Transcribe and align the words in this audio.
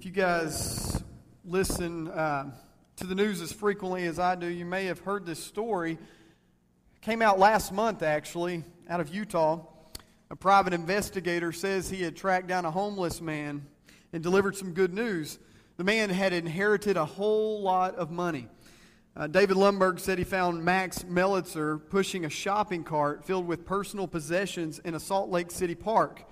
If 0.00 0.06
you 0.06 0.12
guys 0.12 1.02
listen 1.44 2.08
uh, 2.08 2.52
to 2.96 3.06
the 3.06 3.14
news 3.14 3.42
as 3.42 3.52
frequently 3.52 4.06
as 4.06 4.18
I 4.18 4.34
do, 4.34 4.46
you 4.46 4.64
may 4.64 4.86
have 4.86 5.00
heard 5.00 5.26
this 5.26 5.44
story. 5.44 5.92
It 5.92 7.02
came 7.02 7.20
out 7.20 7.38
last 7.38 7.70
month, 7.70 8.02
actually, 8.02 8.64
out 8.88 9.00
of 9.00 9.14
Utah. 9.14 9.62
A 10.30 10.36
private 10.36 10.72
investigator 10.72 11.52
says 11.52 11.90
he 11.90 12.00
had 12.00 12.16
tracked 12.16 12.46
down 12.46 12.64
a 12.64 12.70
homeless 12.70 13.20
man 13.20 13.66
and 14.14 14.22
delivered 14.22 14.56
some 14.56 14.72
good 14.72 14.94
news. 14.94 15.38
The 15.76 15.84
man 15.84 16.08
had 16.08 16.32
inherited 16.32 16.96
a 16.96 17.04
whole 17.04 17.60
lot 17.60 17.94
of 17.96 18.10
money. 18.10 18.48
Uh, 19.14 19.26
David 19.26 19.58
Lundberg 19.58 20.00
said 20.00 20.16
he 20.16 20.24
found 20.24 20.64
Max 20.64 21.00
Melitzer 21.00 21.78
pushing 21.90 22.24
a 22.24 22.30
shopping 22.30 22.84
cart 22.84 23.22
filled 23.22 23.46
with 23.46 23.66
personal 23.66 24.08
possessions 24.08 24.78
in 24.78 24.94
a 24.94 25.00
Salt 25.00 25.28
Lake 25.28 25.50
City 25.50 25.74
park. 25.74 26.24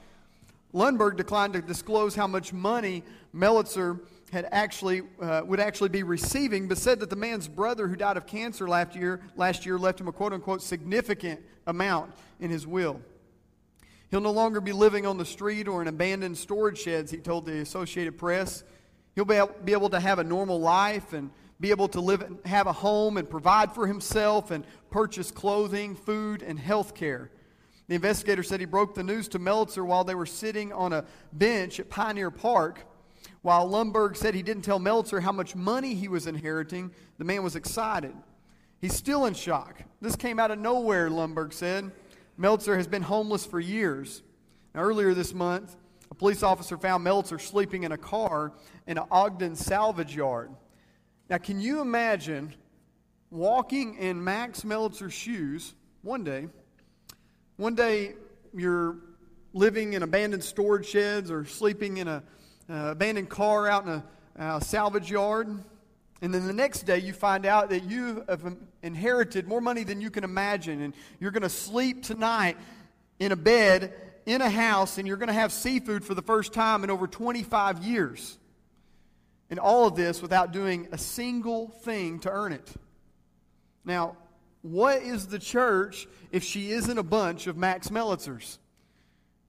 Lundberg 0.75 1.17
declined 1.17 1.55
to 1.55 1.63
disclose 1.63 2.15
how 2.15 2.27
much 2.27 2.53
money 2.53 3.03
Melitzer 3.35 4.01
had 4.33 4.47
actually 4.53 5.03
uh, 5.21 5.43
would 5.45 5.61
actually 5.61 5.89
be 5.89 6.03
receiving, 6.03 6.69
but 6.69 6.77
said 6.77 7.01
that 7.01 7.09
the 7.09 7.17
man's 7.17 7.49
brother 7.49 7.89
who 7.89 7.97
died 7.97 8.17
of 8.17 8.27
cancer 8.27 8.69
last 8.69 8.95
year 8.95 9.21
last 9.37 9.65
year 9.65 9.79
left 9.79 10.01
him 10.01 10.09
a 10.09 10.13
quote 10.13 10.33
unquote 10.33 10.63
significant 10.63 11.41
amount 11.67 12.13
in 12.41 12.51
his 12.51 12.67
will. 12.67 13.01
He'll 14.11 14.21
no 14.21 14.31
longer 14.31 14.61
be 14.61 14.73
living 14.73 15.07
on 15.07 15.19
the 15.19 15.25
street 15.25 15.69
or 15.69 15.83
in 15.83 15.89
abandoned 15.89 16.37
storage 16.37 16.79
sheds, 16.79 17.11
he 17.11 17.19
told 17.19 17.47
the 17.47 17.61
Associated 17.61 18.19
Press. 18.19 18.65
He'll 19.15 19.25
be 19.25 19.35
able, 19.35 19.55
be 19.65 19.73
able 19.73 19.91
to 19.91 20.01
have 20.01 20.19
a 20.19 20.25
normal 20.25 20.61
life 20.61 21.13
and 21.13 21.31
be 21.61 21.71
able 21.71 21.89
to 21.89 22.01
live, 22.01 22.25
have 22.45 22.67
a 22.67 22.73
home 22.73 23.17
and 23.17 23.29
provide 23.29 23.75
for 23.75 23.87
himself 23.87 24.51
and 24.51 24.65
purchase 24.91 25.31
clothing, 25.31 25.97
food, 25.97 26.43
and 26.43 26.59
health 26.59 26.95
care. 26.95 27.31
The 27.89 27.95
investigator 27.95 28.43
said 28.43 28.61
he 28.61 28.67
broke 28.67 28.95
the 28.95 29.03
news 29.03 29.29
to 29.29 29.39
Meltzer 29.39 29.85
while 29.85 30.05
they 30.05 30.15
were 30.15 30.27
sitting 30.27 30.73
on 30.73 30.93
a 30.93 31.05
bench 31.33 31.81
at 31.81 31.89
Pioneer 31.89 32.31
Park. 32.31 32.85
While 33.41 33.69
Lundberg 33.69 34.17
said 34.17 34.35
he 34.35 34.43
didn't 34.43 34.63
tell 34.63 34.79
Meltzer 34.79 35.21
how 35.21 35.33
much 35.33 35.57
money 35.57 35.95
he 35.95 36.07
was 36.07 36.27
inheriting, 36.27 36.93
the 37.17 37.25
man 37.25 37.43
was 37.43 37.57
excited. 37.57 38.15
He's 38.81 38.95
still 38.95 39.25
in 39.25 39.35
shock. 39.35 39.83
This 40.03 40.17
came 40.17 40.39
out 40.39 40.51
of 40.51 40.59
nowhere, 40.59 41.09
Lundberg 41.09 41.53
said. 41.53 41.91
Meltzer 42.37 42.77
has 42.77 42.87
been 42.87 43.03
homeless 43.03 43.47
for 43.47 43.59
years. 43.59 44.23
Now, 44.75 44.83
earlier 44.83 45.15
this 45.15 45.33
month, 45.33 45.75
a 46.11 46.15
police 46.15 46.43
officer 46.43 46.77
found 46.77 47.03
Meltzer 47.03 47.39
sleeping 47.39 47.85
in 47.85 47.93
a 47.93 47.99
car 47.99 48.53
in 48.87 48.99
an 48.99 49.05
Ogden 49.11 49.57
salvage 49.57 50.15
yard. 50.15 50.51
Now, 51.31 51.39
can 51.39 51.61
you 51.61 51.81
imagine 51.81 52.55
walking 53.31 53.97
in 53.97 54.23
Max 54.23 54.65
Meltzer's 54.65 55.15
shoes 55.15 55.75
one 56.03 56.23
day 56.23 56.49
one 57.59 57.75
day 57.75 58.15
you're 58.55 58.97
living 59.53 59.95
in 59.95 60.05
abandoned 60.05 60.45
storage 60.45 60.87
sheds 60.87 61.29
or 61.29 61.45
sleeping 61.45 61.97
in 61.97 62.07
an 62.07 62.23
uh, 62.71 62.93
abandoned 62.93 63.29
car 63.29 63.69
out 63.69 63.85
in 63.85 64.03
a 64.37 64.61
salvage 64.61 65.11
yard. 65.11 65.49
And 66.23 66.33
then 66.33 66.47
the 66.47 66.53
next 66.53 66.83
day, 66.83 66.99
you 66.99 67.13
find 67.13 67.45
out 67.45 67.71
that 67.71 67.83
you 67.83 68.25
have 68.29 68.57
inherited 68.85 69.49
more 69.49 69.61
money 69.61 69.83
than 69.83 70.01
you 70.01 70.09
can 70.09 70.23
imagine. 70.23 70.83
And 70.83 70.95
you're 71.19 71.33
going 71.33 71.43
to 71.43 71.49
sleep 71.49 72.05
tonight 72.05 72.57
in 73.19 73.33
a 73.33 73.37
bed 73.37 73.93
in 74.25 74.41
a 74.41 74.51
house, 74.51 74.99
and 74.99 75.09
you're 75.09 75.17
going 75.17 75.27
to 75.27 75.33
have 75.33 75.51
seafood 75.51 76.05
for 76.05 76.15
the 76.15 76.23
first 76.23 76.53
time 76.53 76.85
in 76.85 76.91
over 76.91 77.09
25 77.09 77.83
years. 77.83 78.39
And 79.51 79.59
all 79.59 79.89
of 79.89 79.97
this 79.97 80.23
without 80.23 80.53
doing 80.53 80.87
a 80.93 80.99
single 80.99 81.71
thing 81.83 82.21
to 82.21 82.31
earn 82.31 82.53
it. 82.53 82.73
Now, 83.85 84.17
what 84.71 85.03
is 85.03 85.27
the 85.27 85.39
church 85.39 86.07
if 86.31 86.45
she 86.45 86.71
isn't 86.71 86.99
a 86.99 87.03
bunch 87.03 87.47
of 87.47 87.57
Max 87.57 87.89
Melitzers? 87.89 88.59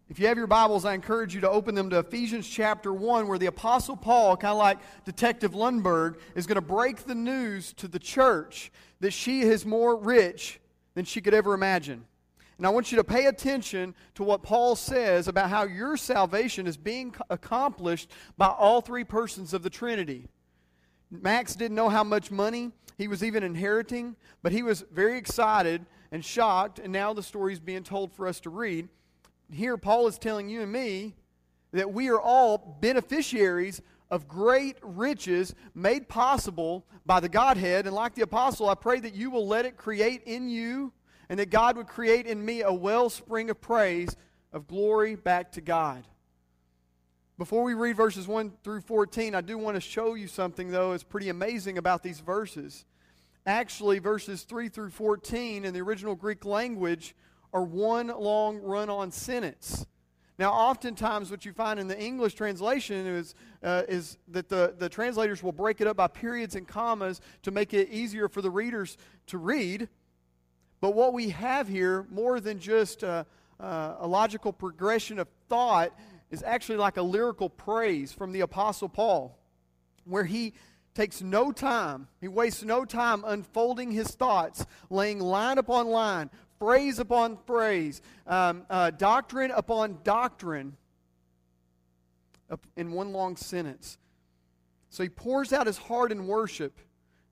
If 0.10 0.20
you 0.20 0.26
have 0.28 0.38
your 0.38 0.48
Bibles, 0.48 0.86
I 0.86 0.96
encourage 0.96 1.36
you 1.36 1.42
to 1.42 1.50
open 1.50 1.76
them 1.76 1.92
to 1.92 2.00
Ephesians 2.00 2.50
chapter 2.50 2.92
1, 2.92 3.28
where 3.28 3.38
the 3.38 3.46
Apostle 3.46 3.96
Paul, 3.96 4.36
kind 4.38 4.54
of 4.54 4.58
like 4.58 4.80
Detective 5.06 5.52
Lundberg, 5.52 6.16
is 6.34 6.48
going 6.48 6.56
to 6.56 6.62
break 6.62 7.04
the 7.04 7.14
news 7.14 7.74
to 7.74 7.88
the 7.88 8.00
church 8.00 8.72
that 9.02 9.12
she 9.12 9.42
is 9.42 9.66
more 9.66 9.96
rich 9.96 10.60
than 10.96 11.06
she 11.06 11.22
could 11.22 11.36
ever 11.36 11.54
imagine. 11.54 12.06
And 12.58 12.66
I 12.66 12.72
want 12.72 12.92
you 12.92 12.98
to 12.98 13.04
pay 13.04 13.28
attention 13.28 13.94
to 14.16 14.24
what 14.24 14.42
Paul 14.42 14.76
says 14.76 15.28
about 15.28 15.50
how 15.50 15.64
your 15.64 15.96
salvation 15.96 16.66
is 16.66 16.76
being 16.76 17.14
accomplished 17.30 18.10
by 18.36 18.48
all 18.48 18.82
three 18.82 19.04
persons 19.04 19.54
of 19.54 19.64
the 19.64 19.70
Trinity. 19.70 20.28
Max 21.12 21.56
didn't 21.56 21.76
know 21.76 21.90
how 21.90 22.04
much 22.04 22.32
money 22.32 22.72
he 22.98 23.08
was 23.08 23.24
even 23.24 23.44
inheriting, 23.44 24.16
but 24.44 24.52
he 24.52 24.64
was 24.64 24.84
very 24.92 25.18
excited 25.18 25.86
and 26.12 26.24
shocked, 26.24 26.80
and 26.80 26.92
now 26.92 27.14
the 27.14 27.24
story 27.24 27.54
is 27.54 27.60
being 27.60 27.84
told 27.84 28.12
for 28.12 28.28
us 28.28 28.40
to 28.42 28.50
read. 28.50 28.90
Here, 29.52 29.78
Paul 29.78 30.08
is 30.08 30.18
telling 30.18 30.50
you 30.50 30.62
and 30.62 30.72
me 30.72 31.16
that 31.72 31.92
we 31.92 32.10
are 32.10 32.20
all 32.20 32.78
beneficiaries 32.82 33.82
of 34.12 34.28
great 34.28 34.78
riches 34.82 35.54
made 35.76 36.10
possible 36.10 36.86
by 37.06 37.20
the 37.20 37.30
Godhead. 37.30 37.86
And 37.86 37.96
like 37.96 38.16
the 38.16 38.24
apostle, 38.24 38.70
I 38.70 38.76
pray 38.76 39.00
that 39.00 39.14
you 39.14 39.30
will 39.30 39.48
let 39.48 39.66
it 39.66 39.78
create 39.78 40.24
in 40.26 40.50
you 40.50 40.92
and 41.30 41.40
that 41.40 41.52
God 41.52 41.78
would 41.78 41.88
create 41.88 42.26
in 42.26 42.44
me 42.44 42.62
a 42.62 42.74
wellspring 42.74 43.50
of 43.50 43.62
praise, 43.62 44.16
of 44.52 44.68
glory 44.68 45.16
back 45.16 45.52
to 45.54 45.62
God. 45.62 46.06
Before 47.40 47.64
we 47.64 47.74
read 47.74 47.96
verses 47.96 48.28
1 48.28 48.52
through 48.66 48.82
14, 48.82 49.34
I 49.34 49.40
do 49.40 49.58
want 49.58 49.76
to 49.76 49.80
show 49.80 50.14
you 50.16 50.28
something, 50.28 50.72
though, 50.72 50.92
is 50.92 51.04
pretty 51.04 51.30
amazing 51.30 51.78
about 51.78 52.04
these 52.04 52.20
verses. 52.20 52.84
Actually, 53.46 54.00
verses 54.00 54.44
3 54.44 54.68
through 54.68 54.90
14 54.90 55.64
in 55.64 55.74
the 55.74 55.80
original 55.80 56.16
Greek 56.16 56.44
language 56.44 57.16
are 57.54 57.64
one 57.64 58.08
long 58.08 58.58
run 58.58 58.90
on 58.90 59.10
sentence. 59.10 59.86
Now, 60.38 60.52
oftentimes, 60.52 61.32
what 61.32 61.46
you 61.46 61.54
find 61.54 61.80
in 61.80 61.88
the 61.88 61.98
English 61.98 62.34
translation 62.34 63.08
is, 63.08 63.36
uh, 63.64 63.84
is 63.88 64.18
that 64.28 64.50
the, 64.50 64.76
the 64.78 64.90
translators 64.90 65.42
will 65.42 65.54
break 65.54 65.80
it 65.80 65.88
up 65.88 65.96
by 65.96 66.08
periods 66.08 66.56
and 66.56 66.68
commas 66.68 67.22
to 67.44 67.52
make 67.52 67.74
it 67.74 67.88
easier 67.88 68.28
for 68.28 68.42
the 68.42 68.52
readers 68.52 68.98
to 69.28 69.38
read. 69.38 69.88
But 70.82 70.94
what 70.94 71.14
we 71.14 71.30
have 71.30 71.70
here, 71.70 72.06
more 72.12 72.42
than 72.42 72.60
just 72.60 73.04
a, 73.04 73.26
uh, 73.62 73.96
a 74.00 74.08
logical 74.08 74.52
progression 74.52 75.20
of 75.20 75.30
thought, 75.48 75.94
is 76.32 76.44
actually 76.44 76.78
like 76.78 76.98
a 76.98 77.02
lyrical 77.02 77.50
praise 77.50 78.12
from 78.12 78.32
the 78.32 78.42
Apostle 78.42 78.90
Paul, 78.90 79.38
where 80.06 80.26
he 80.26 80.54
takes 80.94 81.22
no 81.22 81.52
time, 81.52 82.08
he 82.20 82.28
wastes 82.28 82.64
no 82.64 82.86
time 82.86 83.24
unfolding 83.26 83.92
his 83.92 84.08
thoughts, 84.10 84.66
laying 84.90 85.20
line 85.20 85.58
upon 85.58 85.88
line, 85.88 86.30
phrase 86.60 87.00
upon 87.00 87.38
phrase, 87.46 88.02
um, 88.28 88.64
uh, 88.70 88.92
doctrine 88.92 89.52
upon 89.52 90.00
doctrine 90.04 90.76
in 92.76 92.92
one 92.92 93.14
long 93.14 93.36
sentence. 93.36 93.98
So 94.90 95.04
he 95.04 95.10
pours 95.10 95.54
out 95.54 95.68
his 95.68 95.78
heart 95.78 96.12
in 96.12 96.28
worship 96.28 96.80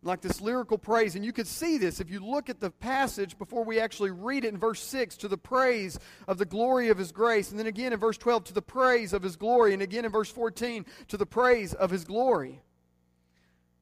like 0.03 0.21
this 0.21 0.41
lyrical 0.41 0.77
praise. 0.77 1.15
And 1.15 1.25
you 1.25 1.33
could 1.33 1.47
see 1.47 1.77
this 1.77 1.99
if 1.99 2.09
you 2.09 2.19
look 2.19 2.49
at 2.49 2.59
the 2.59 2.71
passage 2.71 3.37
before 3.37 3.63
we 3.63 3.79
actually 3.79 4.11
read 4.11 4.45
it 4.45 4.53
in 4.53 4.57
verse 4.59 4.81
6 4.81 5.17
to 5.17 5.27
the 5.27 5.37
praise 5.37 5.99
of 6.27 6.37
the 6.37 6.45
glory 6.45 6.89
of 6.89 6.97
his 6.97 7.11
grace. 7.11 7.49
And 7.49 7.59
then 7.59 7.67
again 7.67 7.93
in 7.93 7.99
verse 7.99 8.17
12 8.17 8.45
to 8.45 8.53
the 8.53 8.61
praise 8.61 9.13
of 9.13 9.23
his 9.23 9.35
glory. 9.35 9.73
And 9.73 9.81
again 9.81 10.05
in 10.05 10.11
verse 10.11 10.29
14 10.29 10.85
to 11.09 11.17
the 11.17 11.25
praise 11.25 11.73
of 11.73 11.89
his 11.89 12.03
glory. 12.03 12.61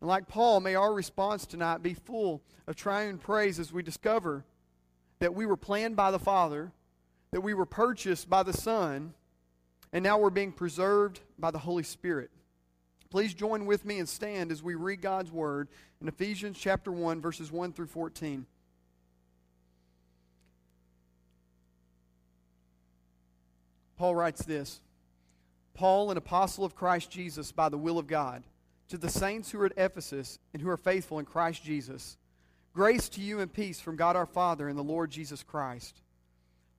And 0.02 0.08
like 0.08 0.28
Paul, 0.28 0.59
may 0.59 0.75
our 0.75 0.94
response 0.94 1.46
tonight 1.46 1.81
be 1.81 1.94
full 1.94 2.42
of 2.68 2.75
triune 2.75 3.18
praise 3.18 3.59
as 3.59 3.72
we 3.72 3.84
discover 3.84 4.46
that 5.20 5.34
we 5.34 5.46
were 5.46 5.58
planned 5.58 5.96
by 5.96 6.12
the 6.12 6.20
Father, 6.20 6.72
that 7.31 7.42
we 7.42 7.54
were 7.54 7.66
purchased 7.66 8.30
by 8.30 8.44
the 8.44 8.54
Son, 8.54 9.14
and 9.94 10.04
now 10.04 10.18
we're 10.18 10.30
being 10.30 10.52
preserved 10.52 11.22
by 11.40 11.52
the 11.52 11.59
Holy 11.59 11.84
Spirit. 11.84 12.30
Please 13.10 13.34
join 13.34 13.66
with 13.66 13.86
me 13.86 14.00
and 14.00 14.10
stand 14.10 14.52
as 14.52 14.64
we 14.64 14.76
read 14.76 15.02
God's 15.02 15.32
word 15.32 15.68
in 16.02 16.08
Ephesians 16.08 16.58
chapter 16.60 16.92
1 16.92 17.22
verses 17.22 17.52
1 17.52 17.74
through 17.74 17.88
14. 17.88 18.46
Paul 23.98 24.16
writes 24.16 24.44
this 24.44 24.82
Paul, 25.74 26.12
an 26.12 26.18
apostle 26.18 26.66
of 26.66 26.76
Christ 26.76 27.10
Jesus 27.12 27.52
by 27.52 27.70
the 27.70 27.78
will 27.78 27.98
of 27.98 28.07
God, 28.07 28.44
to 28.90 28.98
the 28.98 29.10
saints 29.10 29.51
who 29.51 29.62
are 29.62 29.66
at 29.66 29.78
Ephesus 29.78 30.40
and 30.54 30.62
who 30.62 30.69
are 30.69 30.78
faithful 30.78 31.19
in 31.19 31.25
Christ 31.25 31.63
Jesus, 31.63 32.18
grace 32.74 33.10
to 33.10 33.22
you 33.22 33.40
and 33.40 33.51
peace 33.51 33.80
from 33.80 33.96
God 33.96 34.16
our 34.16 34.25
Father 34.25 34.68
and 34.68 34.78
the 34.78 34.84
Lord 34.84 35.12
Jesus 35.12 35.44
Christ. 35.44 36.01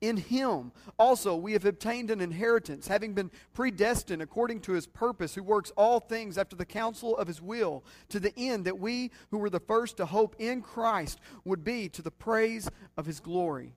In 0.00 0.16
him 0.16 0.70
also 0.98 1.34
we 1.34 1.54
have 1.54 1.64
obtained 1.64 2.10
an 2.10 2.20
inheritance, 2.20 2.86
having 2.86 3.14
been 3.14 3.30
predestined 3.52 4.22
according 4.22 4.60
to 4.60 4.72
his 4.72 4.86
purpose, 4.86 5.34
who 5.34 5.42
works 5.42 5.72
all 5.76 5.98
things 5.98 6.38
after 6.38 6.54
the 6.54 6.64
counsel 6.64 7.16
of 7.16 7.26
his 7.26 7.42
will, 7.42 7.84
to 8.10 8.20
the 8.20 8.32
end 8.36 8.64
that 8.66 8.78
we 8.78 9.10
who 9.30 9.38
were 9.38 9.50
the 9.50 9.58
first 9.58 9.96
to 9.96 10.06
hope 10.06 10.36
in 10.38 10.62
Christ 10.62 11.18
would 11.44 11.64
be 11.64 11.88
to 11.90 12.02
the 12.02 12.10
praise 12.10 12.68
of 12.96 13.06
his 13.06 13.18
glory. 13.18 13.74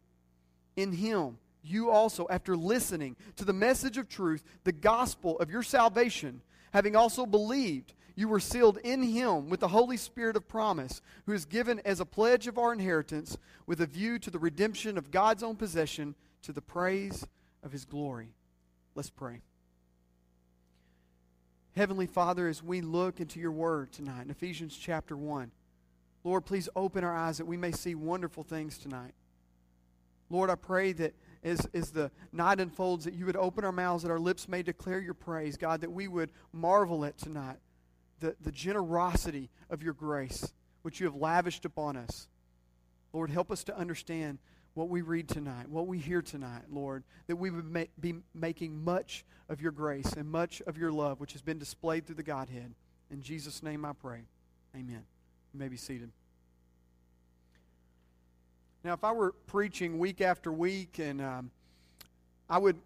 In 0.76 0.92
him 0.92 1.38
you 1.64 1.90
also, 1.90 2.28
after 2.30 2.56
listening 2.56 3.16
to 3.36 3.46
the 3.46 3.54
message 3.54 3.98
of 3.98 4.10
truth, 4.10 4.44
the 4.64 4.72
gospel 4.72 5.40
of 5.40 5.52
your 5.52 5.64
salvation, 5.64 6.42
having 6.74 6.96
also 6.96 7.26
believed, 7.26 7.94
you 8.16 8.28
were 8.28 8.40
sealed 8.40 8.78
in 8.84 9.04
him 9.04 9.50
with 9.50 9.60
the 9.60 9.70
Holy 9.70 9.98
Spirit 9.98 10.36
of 10.36 10.48
promise, 10.48 11.02
who 11.26 11.34
is 11.34 11.46
given 11.46 11.80
as 11.86 12.00
a 12.00 12.06
pledge 12.06 12.48
of 12.48 12.58
our 12.58 12.74
inheritance, 12.74 13.38
with 13.66 13.82
a 13.82 13.86
view 13.86 14.20
to 14.20 14.30
the 14.30 14.40
redemption 14.40 14.98
of 14.98 15.12
God's 15.12 15.44
own 15.44 15.56
possession, 15.56 16.16
to 16.44 16.52
the 16.52 16.62
praise 16.62 17.26
of 17.64 17.72
his 17.72 17.86
glory. 17.86 18.34
Let's 18.96 19.10
pray. 19.10 19.42
Heavenly 21.76 22.08
Father, 22.08 22.48
as 22.48 22.62
we 22.62 22.82
look 22.82 23.22
into 23.22 23.40
your 23.40 23.52
word 23.52 23.94
tonight 23.94 24.24
in 24.24 24.32
Ephesians 24.32 24.78
chapter 24.78 25.16
1, 25.16 25.52
Lord, 26.24 26.46
please 26.46 26.68
open 26.76 27.04
our 27.04 27.16
eyes 27.16 27.38
that 27.38 27.46
we 27.46 27.58
may 27.58 27.72
see 27.72 27.96
wonderful 27.96 28.44
things 28.44 28.78
tonight. 28.78 29.14
Lord, 30.30 30.50
I 30.50 30.56
pray 30.56 30.92
that 30.94 31.14
as, 31.44 31.66
as 31.74 31.92
the 31.92 32.12
night 32.32 32.60
unfolds, 32.60 33.06
that 33.06 33.14
you 33.14 33.26
would 33.26 33.36
open 33.36 33.64
our 33.64 33.72
mouths, 33.72 34.04
that 34.04 34.12
our 34.12 34.20
lips 34.20 34.48
may 34.48 34.62
declare 34.62 35.00
your 35.00 35.14
praise, 35.14 35.58
God, 35.58 35.82
that 35.82 35.92
we 35.92 36.08
would 36.08 36.32
marvel 36.54 37.06
at 37.06 37.18
tonight 37.18 37.58
the, 38.22 38.36
the 38.40 38.52
generosity 38.52 39.50
of 39.70 39.84
your 39.84 39.94
grace, 39.94 40.54
which 40.84 41.00
you 41.00 41.06
have 41.06 41.16
lavished 41.16 41.66
upon 41.66 41.98
us. 41.98 42.28
Lord, 43.12 43.30
help 43.30 43.52
us 43.52 43.66
to 43.66 43.78
understand 43.78 44.40
what 44.74 44.88
we 44.88 45.02
read 45.02 45.28
tonight, 45.28 45.68
what 45.68 45.88
we 45.88 45.98
hear 45.98 46.22
tonight, 46.22 46.64
Lord, 46.72 47.04
that 47.28 47.36
we 47.36 47.50
would 47.50 47.66
ma- 47.66 47.84
be 48.00 48.16
making 48.34 48.84
much 48.84 49.26
of 49.50 49.62
your 49.62 49.74
grace 49.74 50.14
and 50.14 50.32
much 50.32 50.62
of 50.62 50.78
your 50.78 50.94
love, 50.94 51.20
which 51.20 51.34
has 51.34 51.42
been 51.42 51.60
displayed 51.60 52.06
through 52.06 52.16
the 52.16 52.24
Godhead. 52.24 52.74
In 53.10 53.22
Jesus' 53.22 53.62
name 53.62 53.84
I 53.84 53.92
pray. 53.92 54.22
Amen. 54.74 55.04
You 55.54 55.60
may 55.60 55.68
be 55.68 55.76
seated. 55.76 56.10
Now, 58.84 58.94
if 58.94 59.04
I 59.04 59.12
were 59.12 59.34
preaching 59.48 60.00
week 60.00 60.22
after 60.22 60.52
week, 60.52 61.00
and 61.00 61.22
um, 61.22 61.52
I 62.50 62.58
would 62.58 62.78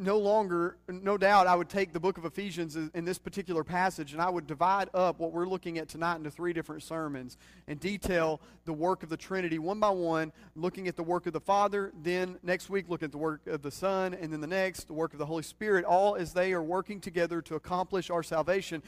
no 0.00 0.18
longer, 0.18 0.76
no 0.88 1.18
doubt, 1.18 1.46
I 1.46 1.54
would 1.54 1.68
take 1.68 1.92
the 1.92 2.00
book 2.00 2.16
of 2.16 2.24
Ephesians 2.24 2.76
in 2.76 3.04
this 3.04 3.18
particular 3.18 3.62
passage 3.62 4.12
and 4.12 4.22
I 4.22 4.30
would 4.30 4.46
divide 4.46 4.88
up 4.94 5.20
what 5.20 5.32
we're 5.32 5.46
looking 5.46 5.76
at 5.78 5.88
tonight 5.88 6.16
into 6.16 6.30
three 6.30 6.54
different 6.54 6.82
sermons 6.82 7.36
and 7.68 7.78
detail 7.78 8.40
the 8.64 8.72
work 8.72 9.02
of 9.02 9.10
the 9.10 9.16
Trinity 9.16 9.58
one 9.58 9.78
by 9.78 9.90
one, 9.90 10.32
looking 10.56 10.88
at 10.88 10.96
the 10.96 11.02
work 11.02 11.26
of 11.26 11.34
the 11.34 11.40
Father, 11.40 11.92
then 12.02 12.38
next 12.42 12.70
week, 12.70 12.86
look 12.88 13.02
at 13.02 13.12
the 13.12 13.18
work 13.18 13.46
of 13.46 13.62
the 13.62 13.70
Son, 13.70 14.14
and 14.14 14.32
then 14.32 14.40
the 14.40 14.46
next, 14.46 14.86
the 14.86 14.94
work 14.94 15.12
of 15.12 15.18
the 15.18 15.26
Holy 15.26 15.42
Spirit, 15.42 15.84
all 15.84 16.16
as 16.16 16.32
they 16.32 16.52
are 16.52 16.62
working 16.62 17.00
together 17.00 17.42
to 17.42 17.54
accomplish 17.54 18.08
our 18.10 18.22
salvation. 18.22 18.82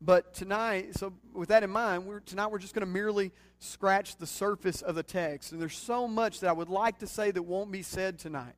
But 0.00 0.34
tonight, 0.34 0.96
so 0.96 1.14
with 1.32 1.48
that 1.48 1.62
in 1.62 1.70
mind, 1.70 2.06
we're, 2.06 2.20
tonight 2.20 2.48
we're 2.48 2.58
just 2.58 2.74
going 2.74 2.86
to 2.86 2.92
merely 2.92 3.32
scratch 3.58 4.16
the 4.16 4.26
surface 4.26 4.82
of 4.82 4.94
the 4.94 5.02
text. 5.02 5.52
And 5.52 5.60
there's 5.60 5.76
so 5.76 6.06
much 6.06 6.40
that 6.40 6.48
I 6.48 6.52
would 6.52 6.68
like 6.68 6.98
to 6.98 7.06
say 7.06 7.30
that 7.30 7.42
won't 7.42 7.72
be 7.72 7.82
said 7.82 8.18
tonight. 8.18 8.54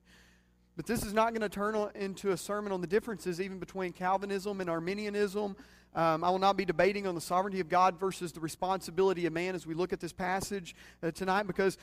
But 0.76 0.84
this 0.84 1.02
is 1.04 1.14
not 1.14 1.30
going 1.30 1.40
to 1.40 1.48
turn 1.48 1.74
into 1.94 2.32
a 2.32 2.36
sermon 2.36 2.70
on 2.70 2.82
the 2.82 2.86
differences 2.86 3.40
even 3.40 3.58
between 3.58 3.92
Calvinism 3.92 4.60
and 4.60 4.68
Arminianism. 4.68 5.56
Um, 5.94 6.22
I 6.22 6.28
will 6.28 6.38
not 6.38 6.58
be 6.58 6.66
debating 6.66 7.06
on 7.06 7.14
the 7.14 7.20
sovereignty 7.20 7.60
of 7.60 7.70
God 7.70 7.98
versus 7.98 8.32
the 8.32 8.40
responsibility 8.40 9.24
of 9.24 9.32
man 9.32 9.54
as 9.54 9.66
we 9.66 9.72
look 9.72 9.94
at 9.94 10.00
this 10.00 10.12
passage 10.12 10.76
uh, 11.02 11.10
tonight 11.10 11.46
because 11.46 11.78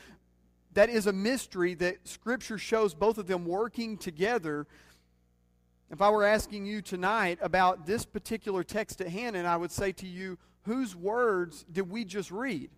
that 0.74 0.88
is 0.88 1.08
a 1.08 1.12
mystery 1.12 1.74
that 1.74 2.06
Scripture 2.06 2.56
shows 2.56 2.94
both 2.94 3.18
of 3.18 3.26
them 3.26 3.44
working 3.44 3.96
together. 3.96 4.66
If 5.90 6.00
I 6.00 6.10
were 6.10 6.24
asking 6.24 6.66
you 6.66 6.80
tonight 6.80 7.38
about 7.42 7.86
this 7.86 8.04
particular 8.04 8.62
text 8.62 9.00
at 9.00 9.08
hand, 9.08 9.34
and 9.34 9.46
I 9.46 9.56
would 9.56 9.72
say 9.72 9.90
to 9.92 10.06
you, 10.06 10.38
whose 10.62 10.94
words 10.94 11.64
did 11.70 11.90
we 11.90 12.04
just 12.04 12.30
read? 12.30 12.70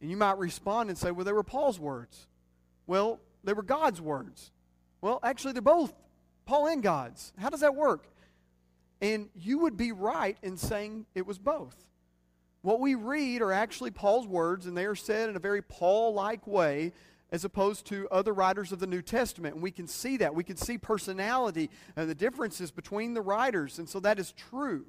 And 0.00 0.10
you 0.10 0.16
might 0.16 0.38
respond 0.38 0.88
and 0.88 0.98
say, 0.98 1.10
well, 1.10 1.24
they 1.24 1.32
were 1.32 1.42
Paul's 1.42 1.78
words. 1.78 2.26
Well, 2.86 3.20
they 3.44 3.52
were 3.52 3.62
God's 3.62 4.00
words. 4.00 4.50
Well, 5.06 5.20
actually, 5.22 5.52
they're 5.52 5.62
both 5.62 5.94
Paul 6.46 6.66
and 6.66 6.82
God's. 6.82 7.32
How 7.38 7.48
does 7.48 7.60
that 7.60 7.76
work? 7.76 8.08
And 9.00 9.28
you 9.36 9.60
would 9.60 9.76
be 9.76 9.92
right 9.92 10.36
in 10.42 10.56
saying 10.56 11.06
it 11.14 11.24
was 11.24 11.38
both. 11.38 11.76
What 12.62 12.80
we 12.80 12.96
read 12.96 13.40
are 13.40 13.52
actually 13.52 13.92
Paul's 13.92 14.26
words, 14.26 14.66
and 14.66 14.76
they 14.76 14.84
are 14.84 14.96
said 14.96 15.28
in 15.28 15.36
a 15.36 15.38
very 15.38 15.62
Paul 15.62 16.12
like 16.12 16.44
way 16.48 16.92
as 17.30 17.44
opposed 17.44 17.86
to 17.86 18.08
other 18.10 18.32
writers 18.32 18.72
of 18.72 18.80
the 18.80 18.88
New 18.88 19.00
Testament. 19.00 19.54
And 19.54 19.62
we 19.62 19.70
can 19.70 19.86
see 19.86 20.16
that. 20.16 20.34
We 20.34 20.42
can 20.42 20.56
see 20.56 20.76
personality 20.76 21.70
and 21.94 22.10
the 22.10 22.14
differences 22.16 22.72
between 22.72 23.14
the 23.14 23.22
writers. 23.22 23.78
And 23.78 23.88
so 23.88 24.00
that 24.00 24.18
is 24.18 24.32
true. 24.32 24.86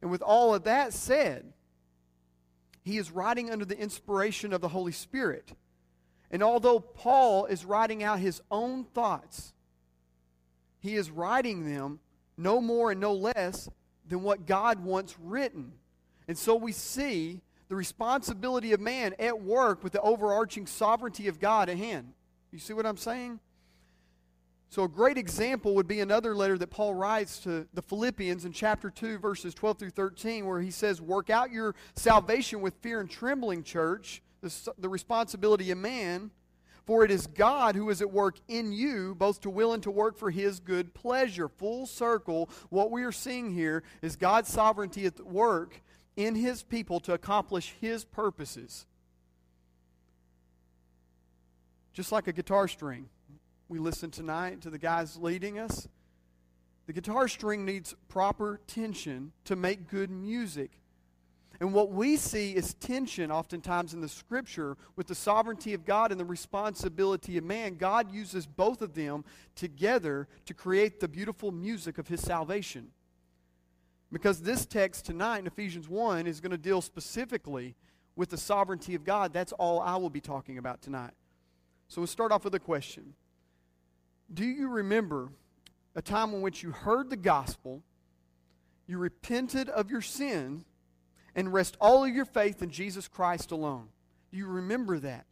And 0.00 0.10
with 0.10 0.22
all 0.22 0.52
of 0.52 0.64
that 0.64 0.92
said, 0.92 1.52
he 2.82 2.98
is 2.98 3.12
writing 3.12 3.52
under 3.52 3.64
the 3.64 3.78
inspiration 3.78 4.52
of 4.52 4.60
the 4.60 4.66
Holy 4.70 4.90
Spirit. 4.90 5.52
And 6.32 6.42
although 6.42 6.80
Paul 6.80 7.44
is 7.44 7.66
writing 7.66 8.02
out 8.02 8.18
his 8.18 8.40
own 8.50 8.84
thoughts, 8.84 9.52
he 10.80 10.96
is 10.96 11.10
writing 11.10 11.70
them 11.70 12.00
no 12.38 12.60
more 12.60 12.90
and 12.90 13.00
no 13.00 13.12
less 13.12 13.68
than 14.08 14.22
what 14.22 14.46
God 14.46 14.82
wants 14.82 15.14
written. 15.22 15.72
And 16.26 16.36
so 16.36 16.56
we 16.56 16.72
see 16.72 17.42
the 17.68 17.76
responsibility 17.76 18.72
of 18.72 18.80
man 18.80 19.14
at 19.18 19.42
work 19.42 19.84
with 19.84 19.92
the 19.92 20.00
overarching 20.00 20.66
sovereignty 20.66 21.28
of 21.28 21.38
God 21.38 21.68
at 21.68 21.76
hand. 21.76 22.14
You 22.50 22.58
see 22.58 22.72
what 22.72 22.86
I'm 22.86 22.96
saying? 22.96 23.38
So, 24.70 24.84
a 24.84 24.88
great 24.88 25.18
example 25.18 25.74
would 25.74 25.86
be 25.86 26.00
another 26.00 26.34
letter 26.34 26.56
that 26.56 26.70
Paul 26.70 26.94
writes 26.94 27.38
to 27.40 27.66
the 27.74 27.82
Philippians 27.82 28.46
in 28.46 28.52
chapter 28.52 28.88
2, 28.88 29.18
verses 29.18 29.52
12 29.52 29.78
through 29.78 29.90
13, 29.90 30.46
where 30.46 30.62
he 30.62 30.70
says, 30.70 30.98
Work 30.98 31.28
out 31.28 31.50
your 31.50 31.74
salvation 31.94 32.62
with 32.62 32.72
fear 32.80 32.98
and 33.00 33.10
trembling, 33.10 33.64
church 33.64 34.22
the, 34.42 34.74
the 34.78 34.88
responsibility 34.88 35.70
of 35.70 35.78
man. 35.78 36.30
For 36.84 37.04
it 37.04 37.12
is 37.12 37.28
God 37.28 37.76
who 37.76 37.90
is 37.90 38.02
at 38.02 38.10
work 38.10 38.38
in 38.48 38.72
you, 38.72 39.14
both 39.14 39.40
to 39.42 39.50
will 39.50 39.72
and 39.72 39.82
to 39.84 39.90
work 39.90 40.18
for 40.18 40.32
his 40.32 40.58
good 40.58 40.94
pleasure. 40.94 41.48
Full 41.48 41.86
circle, 41.86 42.50
what 42.70 42.90
we 42.90 43.04
are 43.04 43.12
seeing 43.12 43.52
here 43.52 43.84
is 44.02 44.16
God's 44.16 44.48
sovereignty 44.48 45.06
at 45.06 45.20
work 45.24 45.80
in 46.16 46.34
his 46.34 46.64
people 46.64 46.98
to 47.00 47.12
accomplish 47.12 47.74
his 47.80 48.04
purposes. 48.04 48.84
Just 51.92 52.10
like 52.10 52.26
a 52.26 52.32
guitar 52.32 52.66
string. 52.66 53.08
We 53.68 53.78
listened 53.78 54.12
tonight 54.12 54.60
to 54.62 54.70
the 54.70 54.78
guys 54.78 55.16
leading 55.16 55.58
us. 55.58 55.88
The 56.86 56.92
guitar 56.92 57.28
string 57.28 57.64
needs 57.64 57.94
proper 58.08 58.60
tension 58.66 59.32
to 59.44 59.54
make 59.54 59.88
good 59.88 60.10
music. 60.10 60.72
And 61.62 61.72
what 61.72 61.92
we 61.92 62.16
see 62.16 62.56
is 62.56 62.74
tension 62.74 63.30
oftentimes 63.30 63.94
in 63.94 64.00
the 64.00 64.08
scripture 64.08 64.76
with 64.96 65.06
the 65.06 65.14
sovereignty 65.14 65.74
of 65.74 65.84
God 65.84 66.10
and 66.10 66.18
the 66.18 66.24
responsibility 66.24 67.38
of 67.38 67.44
man. 67.44 67.76
God 67.76 68.12
uses 68.12 68.48
both 68.48 68.82
of 68.82 68.94
them 68.94 69.24
together 69.54 70.26
to 70.46 70.54
create 70.54 70.98
the 70.98 71.06
beautiful 71.06 71.52
music 71.52 71.98
of 71.98 72.08
his 72.08 72.20
salvation. 72.20 72.88
Because 74.10 74.40
this 74.42 74.66
text 74.66 75.06
tonight 75.06 75.38
in 75.38 75.46
Ephesians 75.46 75.88
1 75.88 76.26
is 76.26 76.40
going 76.40 76.50
to 76.50 76.58
deal 76.58 76.82
specifically 76.82 77.76
with 78.16 78.30
the 78.30 78.36
sovereignty 78.36 78.96
of 78.96 79.04
God. 79.04 79.32
That's 79.32 79.52
all 79.52 79.78
I 79.78 79.94
will 79.98 80.10
be 80.10 80.20
talking 80.20 80.58
about 80.58 80.82
tonight. 80.82 81.12
So 81.86 82.00
we'll 82.00 82.08
start 82.08 82.32
off 82.32 82.42
with 82.42 82.56
a 82.56 82.58
question 82.58 83.14
Do 84.34 84.44
you 84.44 84.68
remember 84.68 85.28
a 85.94 86.02
time 86.02 86.34
in 86.34 86.40
which 86.40 86.64
you 86.64 86.72
heard 86.72 87.08
the 87.08 87.16
gospel, 87.16 87.84
you 88.88 88.98
repented 88.98 89.68
of 89.68 89.92
your 89.92 90.02
sin, 90.02 90.64
and 91.34 91.52
rest 91.52 91.76
all 91.80 92.04
of 92.04 92.14
your 92.14 92.24
faith 92.24 92.62
in 92.62 92.70
Jesus 92.70 93.08
Christ 93.08 93.50
alone. 93.50 93.88
Do 94.30 94.38
you 94.38 94.46
remember 94.46 94.98
that? 95.00 95.26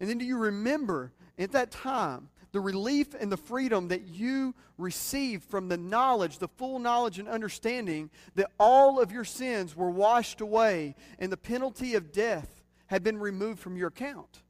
And 0.00 0.08
then 0.08 0.18
do 0.18 0.24
you 0.24 0.38
remember 0.38 1.12
at 1.38 1.52
that 1.52 1.70
time 1.70 2.28
the 2.52 2.60
relief 2.60 3.08
and 3.18 3.30
the 3.30 3.36
freedom 3.36 3.88
that 3.88 4.06
you 4.06 4.54
received 4.78 5.44
from 5.44 5.68
the 5.68 5.76
knowledge, 5.76 6.38
the 6.38 6.48
full 6.48 6.78
knowledge 6.78 7.18
and 7.18 7.28
understanding 7.28 8.10
that 8.36 8.50
all 8.58 9.00
of 9.00 9.12
your 9.12 9.24
sins 9.24 9.76
were 9.76 9.90
washed 9.90 10.40
away 10.40 10.94
and 11.18 11.30
the 11.30 11.36
penalty 11.36 11.94
of 11.94 12.12
death 12.12 12.62
had 12.86 13.02
been 13.02 13.18
removed 13.18 13.60
from 13.60 13.76
your 13.76 13.88
account? 13.88 14.42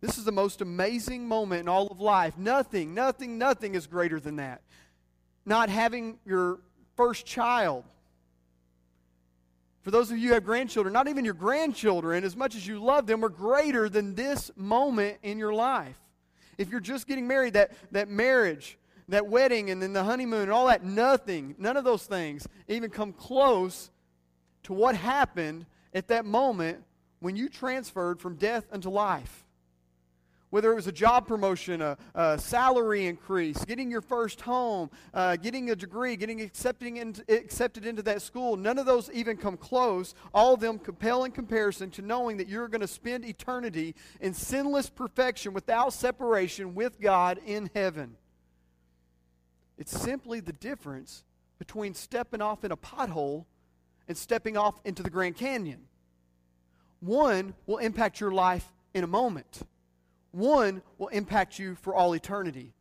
This 0.00 0.18
is 0.18 0.24
the 0.24 0.32
most 0.32 0.60
amazing 0.60 1.26
moment 1.26 1.62
in 1.62 1.68
all 1.68 1.88
of 1.88 2.00
life. 2.00 2.38
Nothing, 2.38 2.94
nothing, 2.94 3.38
nothing 3.38 3.74
is 3.74 3.86
greater 3.86 4.20
than 4.20 4.36
that. 4.36 4.62
not 5.48 5.70
having 5.70 6.18
your 6.24 6.60
first 6.94 7.26
child. 7.26 7.84
For 9.82 9.90
those 9.90 10.10
of 10.10 10.18
you 10.18 10.28
who 10.28 10.34
have 10.34 10.44
grandchildren, 10.44 10.92
not 10.92 11.08
even 11.08 11.24
your 11.24 11.34
grandchildren, 11.34 12.24
as 12.24 12.36
much 12.36 12.54
as 12.54 12.66
you 12.66 12.82
love 12.82 13.06
them, 13.06 13.24
are 13.24 13.28
greater 13.28 13.88
than 13.88 14.14
this 14.14 14.50
moment 14.56 15.18
in 15.22 15.38
your 15.38 15.54
life. 15.54 15.98
If 16.58 16.70
you're 16.70 16.80
just 16.80 17.06
getting 17.06 17.26
married, 17.26 17.54
that, 17.54 17.72
that 17.92 18.08
marriage, 18.08 18.78
that 19.08 19.26
wedding, 19.26 19.70
and 19.70 19.80
then 19.80 19.92
the 19.92 20.04
honeymoon, 20.04 20.42
and 20.42 20.52
all 20.52 20.66
that, 20.66 20.84
nothing, 20.84 21.54
none 21.58 21.76
of 21.76 21.84
those 21.84 22.04
things 22.04 22.46
even 22.66 22.90
come 22.90 23.12
close 23.12 23.90
to 24.64 24.72
what 24.72 24.96
happened 24.96 25.64
at 25.94 26.08
that 26.08 26.24
moment 26.24 26.84
when 27.20 27.36
you 27.36 27.48
transferred 27.48 28.20
from 28.20 28.36
death 28.36 28.66
unto 28.70 28.90
life 28.90 29.44
whether 30.50 30.72
it 30.72 30.74
was 30.74 30.86
a 30.86 30.92
job 30.92 31.26
promotion, 31.26 31.82
a, 31.82 31.96
a 32.14 32.38
salary 32.38 33.06
increase, 33.06 33.64
getting 33.64 33.90
your 33.90 34.00
first 34.00 34.40
home, 34.40 34.90
uh, 35.12 35.36
getting 35.36 35.70
a 35.70 35.76
degree, 35.76 36.16
getting 36.16 36.40
accepting 36.40 36.98
accepted 37.28 37.84
into 37.84 38.02
that 38.02 38.22
school, 38.22 38.56
none 38.56 38.78
of 38.78 38.86
those 38.86 39.10
even 39.12 39.36
come 39.36 39.56
close. 39.56 40.14
All 40.32 40.54
of 40.54 40.60
them 40.60 40.78
compel 40.78 41.24
in 41.24 41.32
comparison 41.32 41.90
to 41.92 42.02
knowing 42.02 42.38
that 42.38 42.48
you're 42.48 42.68
going 42.68 42.80
to 42.80 42.88
spend 42.88 43.24
eternity 43.24 43.94
in 44.20 44.32
sinless 44.32 44.88
perfection 44.88 45.52
without 45.52 45.92
separation 45.92 46.74
with 46.74 47.00
God 47.00 47.38
in 47.44 47.70
heaven. 47.74 48.16
It's 49.76 49.96
simply 49.98 50.40
the 50.40 50.52
difference 50.52 51.24
between 51.58 51.94
stepping 51.94 52.40
off 52.40 52.64
in 52.64 52.72
a 52.72 52.76
pothole 52.76 53.44
and 54.08 54.16
stepping 54.16 54.56
off 54.56 54.80
into 54.84 55.02
the 55.02 55.10
Grand 55.10 55.36
Canyon. 55.36 55.80
One 57.00 57.54
will 57.66 57.78
impact 57.78 58.18
your 58.18 58.32
life 58.32 58.66
in 58.94 59.04
a 59.04 59.06
moment 59.06 59.62
one 60.32 60.82
will 60.98 61.08
impact 61.08 61.58
you 61.58 61.74
for 61.74 61.94
all 61.94 62.14
eternity. 62.14 62.74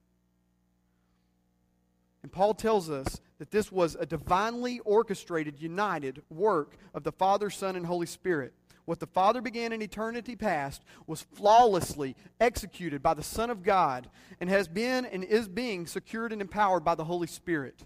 And 2.23 2.31
Paul 2.31 2.53
tells 2.53 2.89
us 2.89 3.21
that 3.39 3.51
this 3.51 3.71
was 3.71 3.95
a 3.95 4.05
divinely 4.05 4.79
orchestrated, 4.79 5.61
united 5.61 6.21
work 6.29 6.75
of 6.93 7.03
the 7.03 7.11
Father, 7.11 7.49
Son, 7.49 7.75
and 7.75 7.85
Holy 7.85 8.07
Spirit. 8.07 8.53
What 8.85 8.99
the 8.99 9.07
Father 9.07 9.41
began 9.41 9.73
in 9.73 9.81
eternity 9.81 10.35
past 10.35 10.81
was 11.07 11.21
flawlessly 11.21 12.15
executed 12.39 13.03
by 13.03 13.13
the 13.13 13.23
Son 13.23 13.49
of 13.49 13.63
God 13.63 14.09
and 14.39 14.49
has 14.49 14.67
been 14.67 15.05
and 15.05 15.23
is 15.23 15.47
being 15.47 15.85
secured 15.85 16.31
and 16.31 16.41
empowered 16.41 16.83
by 16.83 16.95
the 16.95 17.03
Holy 17.03 17.27
Spirit. 17.27 17.85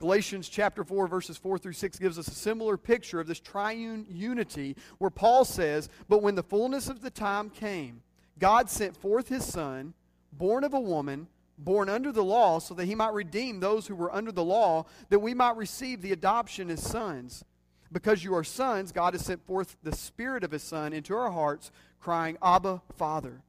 Galatians 0.00 0.48
chapter 0.48 0.84
4, 0.84 1.06
verses 1.06 1.36
4 1.36 1.58
through 1.58 1.72
6 1.72 1.98
gives 1.98 2.18
us 2.18 2.28
a 2.28 2.34
similar 2.34 2.76
picture 2.76 3.20
of 3.20 3.26
this 3.26 3.40
triune 3.40 4.06
unity 4.08 4.76
where 4.98 5.10
Paul 5.10 5.44
says, 5.44 5.88
But 6.08 6.22
when 6.22 6.34
the 6.34 6.42
fullness 6.42 6.88
of 6.88 7.00
the 7.00 7.10
time 7.10 7.48
came, 7.48 8.02
God 8.38 8.68
sent 8.68 8.96
forth 8.96 9.28
his 9.28 9.44
Son, 9.44 9.94
born 10.32 10.64
of 10.64 10.74
a 10.74 10.80
woman, 10.80 11.28
born 11.56 11.88
under 11.88 12.12
the 12.12 12.24
law, 12.24 12.58
so 12.58 12.74
that 12.74 12.86
he 12.86 12.94
might 12.94 13.12
redeem 13.12 13.60
those 13.60 13.86
who 13.86 13.94
were 13.94 14.14
under 14.14 14.32
the 14.32 14.44
law, 14.44 14.86
that 15.08 15.20
we 15.20 15.34
might 15.34 15.56
receive 15.56 16.02
the 16.02 16.12
adoption 16.12 16.70
as 16.70 16.82
sons. 16.82 17.44
Because 17.92 18.24
you 18.24 18.34
are 18.34 18.44
sons, 18.44 18.90
God 18.90 19.14
has 19.14 19.24
sent 19.24 19.46
forth 19.46 19.76
the 19.82 19.94
Spirit 19.94 20.42
of 20.42 20.50
his 20.50 20.64
Son 20.64 20.92
into 20.92 21.14
our 21.14 21.30
hearts, 21.30 21.70
crying, 22.00 22.36
Abba, 22.42 22.82
Father. 22.96 23.42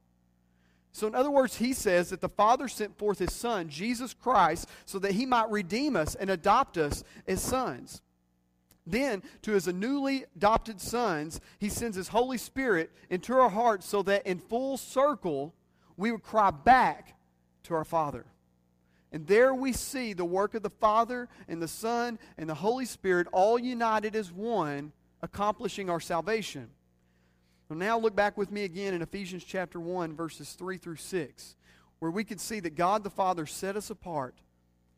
So, 0.92 1.06
in 1.06 1.14
other 1.14 1.30
words, 1.30 1.56
he 1.56 1.72
says 1.72 2.10
that 2.10 2.20
the 2.20 2.28
Father 2.28 2.68
sent 2.68 2.96
forth 2.96 3.18
his 3.18 3.34
Son, 3.34 3.68
Jesus 3.68 4.14
Christ, 4.14 4.68
so 4.86 4.98
that 5.00 5.12
he 5.12 5.26
might 5.26 5.50
redeem 5.50 5.96
us 5.96 6.14
and 6.14 6.30
adopt 6.30 6.78
us 6.78 7.04
as 7.26 7.42
sons. 7.42 8.00
Then, 8.86 9.22
to 9.42 9.52
his 9.52 9.66
newly 9.66 10.24
adopted 10.36 10.80
sons, 10.80 11.40
he 11.58 11.68
sends 11.68 11.96
his 11.96 12.08
Holy 12.08 12.38
Spirit 12.38 12.92
into 13.10 13.34
our 13.34 13.48
hearts 13.48 13.86
so 13.86 14.02
that 14.02 14.26
in 14.26 14.38
full 14.38 14.76
circle 14.76 15.54
we 15.96 16.12
would 16.12 16.22
cry 16.22 16.52
back 16.52 17.16
to 17.64 17.74
our 17.74 17.84
Father. 17.84 18.26
And 19.10 19.26
there 19.26 19.54
we 19.54 19.72
see 19.72 20.12
the 20.12 20.24
work 20.24 20.54
of 20.54 20.62
the 20.62 20.70
Father 20.70 21.28
and 21.48 21.60
the 21.60 21.68
Son 21.68 22.18
and 22.38 22.48
the 22.48 22.54
Holy 22.54 22.84
Spirit 22.84 23.26
all 23.32 23.58
united 23.58 24.14
as 24.14 24.30
one, 24.30 24.92
accomplishing 25.20 25.90
our 25.90 26.00
salvation. 26.00 26.68
Well, 27.68 27.78
now 27.78 27.98
look 27.98 28.14
back 28.14 28.36
with 28.36 28.52
me 28.52 28.62
again 28.62 28.94
in 28.94 29.02
Ephesians 29.02 29.42
chapter 29.42 29.80
1, 29.80 30.14
verses 30.14 30.52
3 30.52 30.76
through 30.76 30.96
6, 30.96 31.56
where 31.98 32.10
we 32.10 32.22
can 32.22 32.38
see 32.38 32.60
that 32.60 32.76
God 32.76 33.02
the 33.02 33.10
Father 33.10 33.46
set 33.46 33.76
us 33.76 33.90
apart 33.90 34.36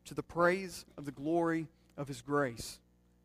to 0.05 0.13
the 0.13 0.21
praise 0.21 0.85
of 0.95 1.05
the 1.05 1.11
glory 1.11 1.67
of 1.97 2.07
his 2.07 2.21
grace 2.21 2.79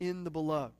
in 0.00 0.24
the 0.24 0.30
beloved. 0.30 0.74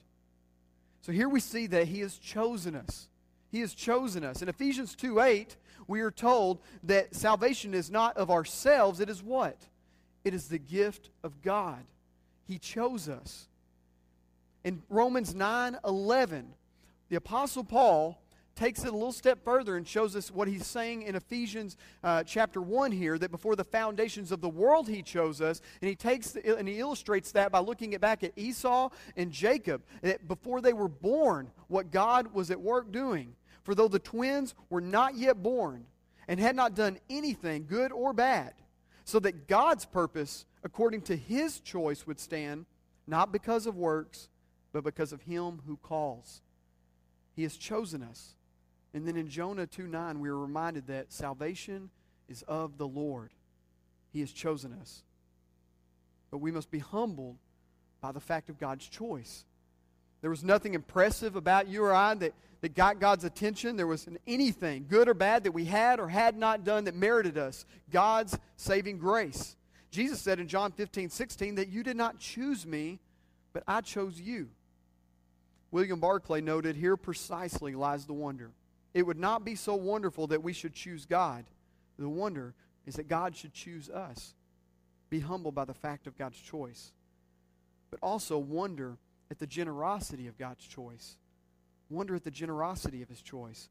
So 1.03 1.13
here 1.13 1.29
we 1.29 1.41
see 1.41 1.67
that 1.69 1.89
he 1.89 2.01
has 2.01 2.17
chosen 2.17 2.75
us. 2.75 3.09
He 3.51 3.61
has 3.61 3.75
chosen 3.75 4.25
us. 4.25 4.43
In 4.43 4.49
Ephesians 4.49 4.95
2 4.95 5.21
8, 5.21 5.57
we 5.87 6.01
are 6.01 6.11
told 6.11 6.61
that 6.85 7.15
salvation 7.15 7.73
is 7.73 7.91
not 7.91 8.17
of 8.17 8.31
ourselves, 8.31 9.01
it 9.01 9.09
is 9.09 9.23
what? 9.23 9.57
It 10.25 10.35
is 10.35 10.49
the 10.49 10.59
gift 10.59 11.09
of 11.23 11.41
God. 11.43 11.85
He 12.47 12.59
chose 12.59 13.09
us. 13.09 13.49
In 14.65 14.83
Romans 14.91 15.35
9 15.35 15.79
11, 15.85 16.53
the 17.09 17.17
Apostle 17.17 17.65
Paul 17.65 18.21
takes 18.59 18.83
it 18.83 18.89
a 18.89 18.93
little 18.93 19.13
step 19.13 19.45
further 19.45 19.77
and 19.77 19.87
shows 19.87 20.17
us 20.17 20.33
what 20.33 20.49
he's 20.49 20.67
saying 20.67 21.03
in 21.03 21.15
Ephesians 21.15 21.77
uh, 22.03 22.25
chapter 22.25 22.61
1 22.61 22.91
here 22.91 23.17
that 23.17 23.31
before 23.31 23.55
the 23.55 23.63
foundations 23.63 24.33
of 24.33 24.41
the 24.41 24.49
world 24.49 24.89
he 24.89 25.01
chose 25.01 25.41
us. 25.41 25.61
And 25.81 25.89
he 25.89 25.95
takes 25.95 26.33
the, 26.33 26.59
and 26.59 26.67
he 26.67 26.81
illustrates 26.81 27.31
that 27.33 27.53
by 27.53 27.61
looking 27.61 27.95
at 27.95 28.01
back 28.01 28.25
at 28.25 28.33
Esau 28.37 28.91
and 29.17 29.31
Jacob. 29.31 29.83
That 30.03 30.27
before 30.27 30.61
they 30.61 30.73
were 30.73 30.89
born, 30.89 31.53
what 31.69 31.93
God 31.93 32.35
was 32.35 32.51
at 32.51 32.61
work 32.61 32.91
doing. 32.91 33.37
For 33.63 33.77
though 33.77 33.89
the 33.89 34.01
twins 34.01 34.55
were 34.71 34.81
not 34.81 35.15
yet 35.15 35.41
born 35.41 35.87
and 36.27 36.41
had 36.41 36.57
not 36.57 36.75
done 36.75 36.99
anything, 37.09 37.65
good 37.69 37.93
or 37.93 38.13
bad, 38.13 38.55
so 39.05 39.21
that 39.21 39.47
God's 39.47 39.85
purpose, 39.85 40.47
according 40.65 41.03
to 41.03 41.17
his 41.17 41.61
choice, 41.61 42.07
would 42.09 42.19
stand, 42.19 42.67
not 43.07 43.31
because 43.31 43.67
of 43.67 43.77
works, 43.77 44.29
but 44.73 44.83
because 44.83 45.13
of 45.13 45.23
him 45.23 45.63
who 45.67 45.77
calls. 45.77 46.43
He 47.37 47.45
has 47.45 47.57
chosen 47.57 48.03
us. 48.03 48.35
And 48.95 49.07
then 49.07 49.17
in 49.17 49.29
Jonah 49.29 49.67
2 49.67 49.87
9, 49.87 50.21
we 50.21 50.29
are 50.29 50.39
reminded 50.39 50.87
that 50.87 51.13
salvation 51.13 51.91
is 52.29 52.43
of 52.43 52.79
the 52.79 52.89
Lord. 52.89 53.31
He 54.13 54.21
has 54.21 54.33
chosen 54.33 54.73
us. 54.81 55.03
But 56.31 56.39
we 56.39 56.51
must 56.51 56.71
be 56.71 56.79
humbled 56.79 57.37
by 58.01 58.13
the 58.13 58.21
fact 58.21 58.49
of 58.49 58.59
God's 58.59 58.87
choice. 58.87 59.45
There 60.21 60.31
was 60.31 60.45
nothing 60.45 60.75
impressive 60.75 61.37
about 61.37 61.69
you 61.69 61.85
or 61.85 61.95
I 61.95 62.15
that, 62.15 62.35
that 62.61 62.75
got 62.75 62.99
God's 62.99 63.25
attention. 63.25 63.77
There 63.77 63.87
wasn't 63.87 64.21
anything, 64.27 64.87
good 64.89 65.09
or 65.09 65.15
bad, 65.15 65.45
that 65.45 65.53
we 65.53 65.65
had 65.65 66.01
or 66.01 66.09
had 66.09 66.37
not 66.37 66.65
done 66.65 66.85
that 66.85 66.95
merited 66.95 67.39
us 67.39 67.65
God's 67.91 68.39
saving 68.57 68.99
grace. 68.99 69.57
Jesus 69.91 70.21
said 70.21 70.41
in 70.41 70.49
John 70.49 70.73
15, 70.73 71.09
16 71.09 71.55
that 71.55 71.69
you 71.69 71.83
did 71.83 71.97
not 71.97 72.19
choose 72.19 72.67
me, 72.67 72.99
but 73.53 73.63
I 73.67 73.81
chose 73.81 74.21
you. 74.21 74.49
William 75.71 76.01
Barclay 76.01 76.41
noted 76.41 76.77
here 76.77 76.97
precisely 76.97 77.75
lies 77.75 78.07
the 78.07 78.13
wonder. 78.13 78.51
It 78.99 79.07
would 79.07 79.17
not 79.17 79.45
be 79.45 79.55
so 79.55 79.77
wonderful 79.77 80.27
that 80.27 80.43
we 80.43 80.53
should 80.53 80.75
choose 80.75 81.07
God. 81.07 81.45
The 82.01 82.09
wonder 82.09 82.53
is 82.85 82.97
that 82.97 83.07
God 83.07 83.37
should 83.37 83.53
choose 83.53 83.89
us. 83.89 84.35
Be 85.09 85.21
humbled 85.21 85.55
by 85.55 85.67
the 85.67 85.73
fact 85.73 86.09
of 86.09 86.19
God's 86.19 86.41
choice. 86.41 86.91
But 87.93 88.01
also 88.03 88.39
wonder 88.39 88.99
at 89.31 89.39
the 89.39 89.47
generosity 89.47 90.27
of 90.27 90.37
God's 90.37 90.67
choice. 90.67 91.17
Wonder 91.89 92.17
at 92.17 92.25
the 92.25 92.33
generosity 92.33 93.01
of 93.01 93.09
his 93.09 93.23
choice. 93.23 93.69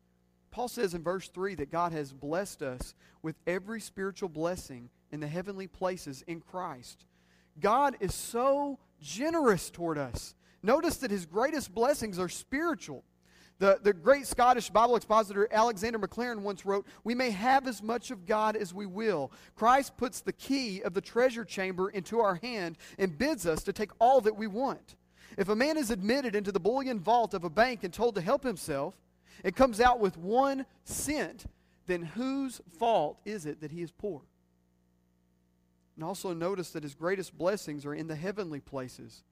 Paul 0.50 0.70
says 0.70 0.94
in 0.94 1.04
verse 1.04 1.28
3 1.28 1.56
that 1.56 1.74
God 1.74 1.92
has 1.92 2.14
blessed 2.14 2.62
us 2.62 2.96
with 3.22 3.36
every 3.46 3.82
spiritual 3.82 4.30
blessing 4.30 4.90
in 5.12 5.20
the 5.20 5.28
heavenly 5.28 5.68
places 5.68 6.24
in 6.26 6.40
Christ. 6.40 7.04
God 7.60 7.98
is 8.00 8.16
so 8.16 8.80
generous 9.02 9.70
toward 9.70 9.98
us. 9.98 10.36
Notice 10.64 10.96
that 11.00 11.12
his 11.12 11.26
greatest 11.26 11.76
blessings 11.76 12.18
are 12.18 12.30
spiritual. 12.30 13.04
The, 13.60 13.80
the 13.82 13.94
great 13.94 14.28
Scottish 14.28 14.70
Bible 14.70 14.96
expositor 14.96 15.48
Alexander 15.52 15.98
Maclaren 15.98 16.40
once 16.40 16.66
wrote, 16.66 16.86
We 17.04 17.16
may 17.16 17.32
have 17.32 17.68
as 17.68 17.82
much 17.82 18.12
of 18.12 18.26
God 18.26 18.56
as 18.56 18.74
we 18.74 18.86
will. 18.86 19.32
Christ 19.56 19.98
puts 19.98 20.22
the 20.22 20.34
key 20.34 20.82
of 20.82 20.94
the 20.94 21.02
treasure 21.02 21.44
chamber 21.44 21.90
into 21.90 22.20
our 22.20 22.36
hand 22.36 22.78
and 23.00 23.18
bids 23.18 23.48
us 23.48 23.64
to 23.64 23.74
take 23.74 23.92
all 24.00 24.22
that 24.22 24.38
we 24.38 24.46
want. 24.46 24.96
If 25.38 25.50
a 25.50 25.56
man 25.56 25.78
is 25.78 25.90
admitted 25.90 26.36
into 26.36 26.52
the 26.52 26.60
bullion 26.60 27.00
vault 27.00 27.34
of 27.34 27.44
a 27.44 27.50
bank 27.50 27.84
and 27.84 27.92
told 27.92 28.16
to 28.16 28.22
help 28.22 28.44
himself, 28.44 28.94
and 29.44 29.56
comes 29.56 29.80
out 29.80 30.00
with 30.00 30.18
one 30.18 30.66
cent, 30.84 31.46
then 31.86 32.04
whose 32.04 32.62
fault 32.78 33.20
is 33.26 33.46
it 33.46 33.62
that 33.62 33.72
he 33.72 33.82
is 33.82 33.92
poor? 33.92 34.22
And 35.96 36.04
also 36.04 36.34
notice 36.34 36.72
that 36.72 36.84
his 36.84 36.96
greatest 36.96 37.38
blessings 37.38 37.86
are 37.86 37.94
in 37.94 38.08
the 38.08 38.16
heavenly 38.16 38.60
places. 38.60 39.24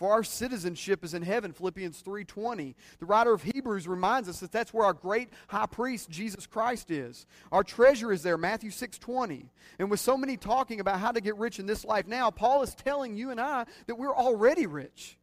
For 0.00 0.10
our 0.10 0.24
citizenship 0.24 1.04
is 1.04 1.12
in 1.12 1.20
heaven, 1.20 1.52
Philippians 1.52 2.00
3:20. 2.00 2.74
The 3.00 3.04
writer 3.04 3.34
of 3.34 3.42
Hebrews 3.42 3.86
reminds 3.86 4.30
us 4.30 4.40
that 4.40 4.50
that's 4.50 4.72
where 4.72 4.86
our 4.86 4.94
great 4.94 5.28
high 5.48 5.66
priest 5.66 6.08
Jesus 6.08 6.46
Christ 6.46 6.90
is. 6.90 7.26
Our 7.52 7.62
treasure 7.62 8.10
is 8.10 8.22
there, 8.22 8.38
Matthew 8.38 8.70
6:20. 8.70 9.50
And 9.78 9.90
with 9.90 10.00
so 10.00 10.16
many 10.16 10.38
talking 10.38 10.80
about 10.80 11.00
how 11.00 11.12
to 11.12 11.20
get 11.20 11.36
rich 11.36 11.58
in 11.58 11.66
this 11.66 11.84
life 11.84 12.06
now, 12.06 12.30
Paul 12.30 12.62
is 12.62 12.74
telling 12.74 13.14
you 13.14 13.30
and 13.30 13.38
I 13.38 13.66
that 13.88 13.96
we're 13.96 14.16
already 14.16 14.66
rich. 14.66 15.18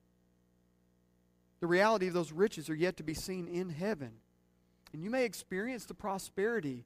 The 1.60 1.66
reality 1.66 2.10
of 2.10 2.14
those 2.14 2.32
riches 2.32 2.70
are 2.70 2.76
yet 2.76 2.98
to 2.98 3.04
be 3.04 3.16
seen 3.16 3.48
in 3.48 3.70
heaven. 3.70 4.22
And 4.94 5.04
you 5.04 5.10
may 5.10 5.26
experience 5.26 5.86
the 5.86 5.96
prosperity 5.96 6.86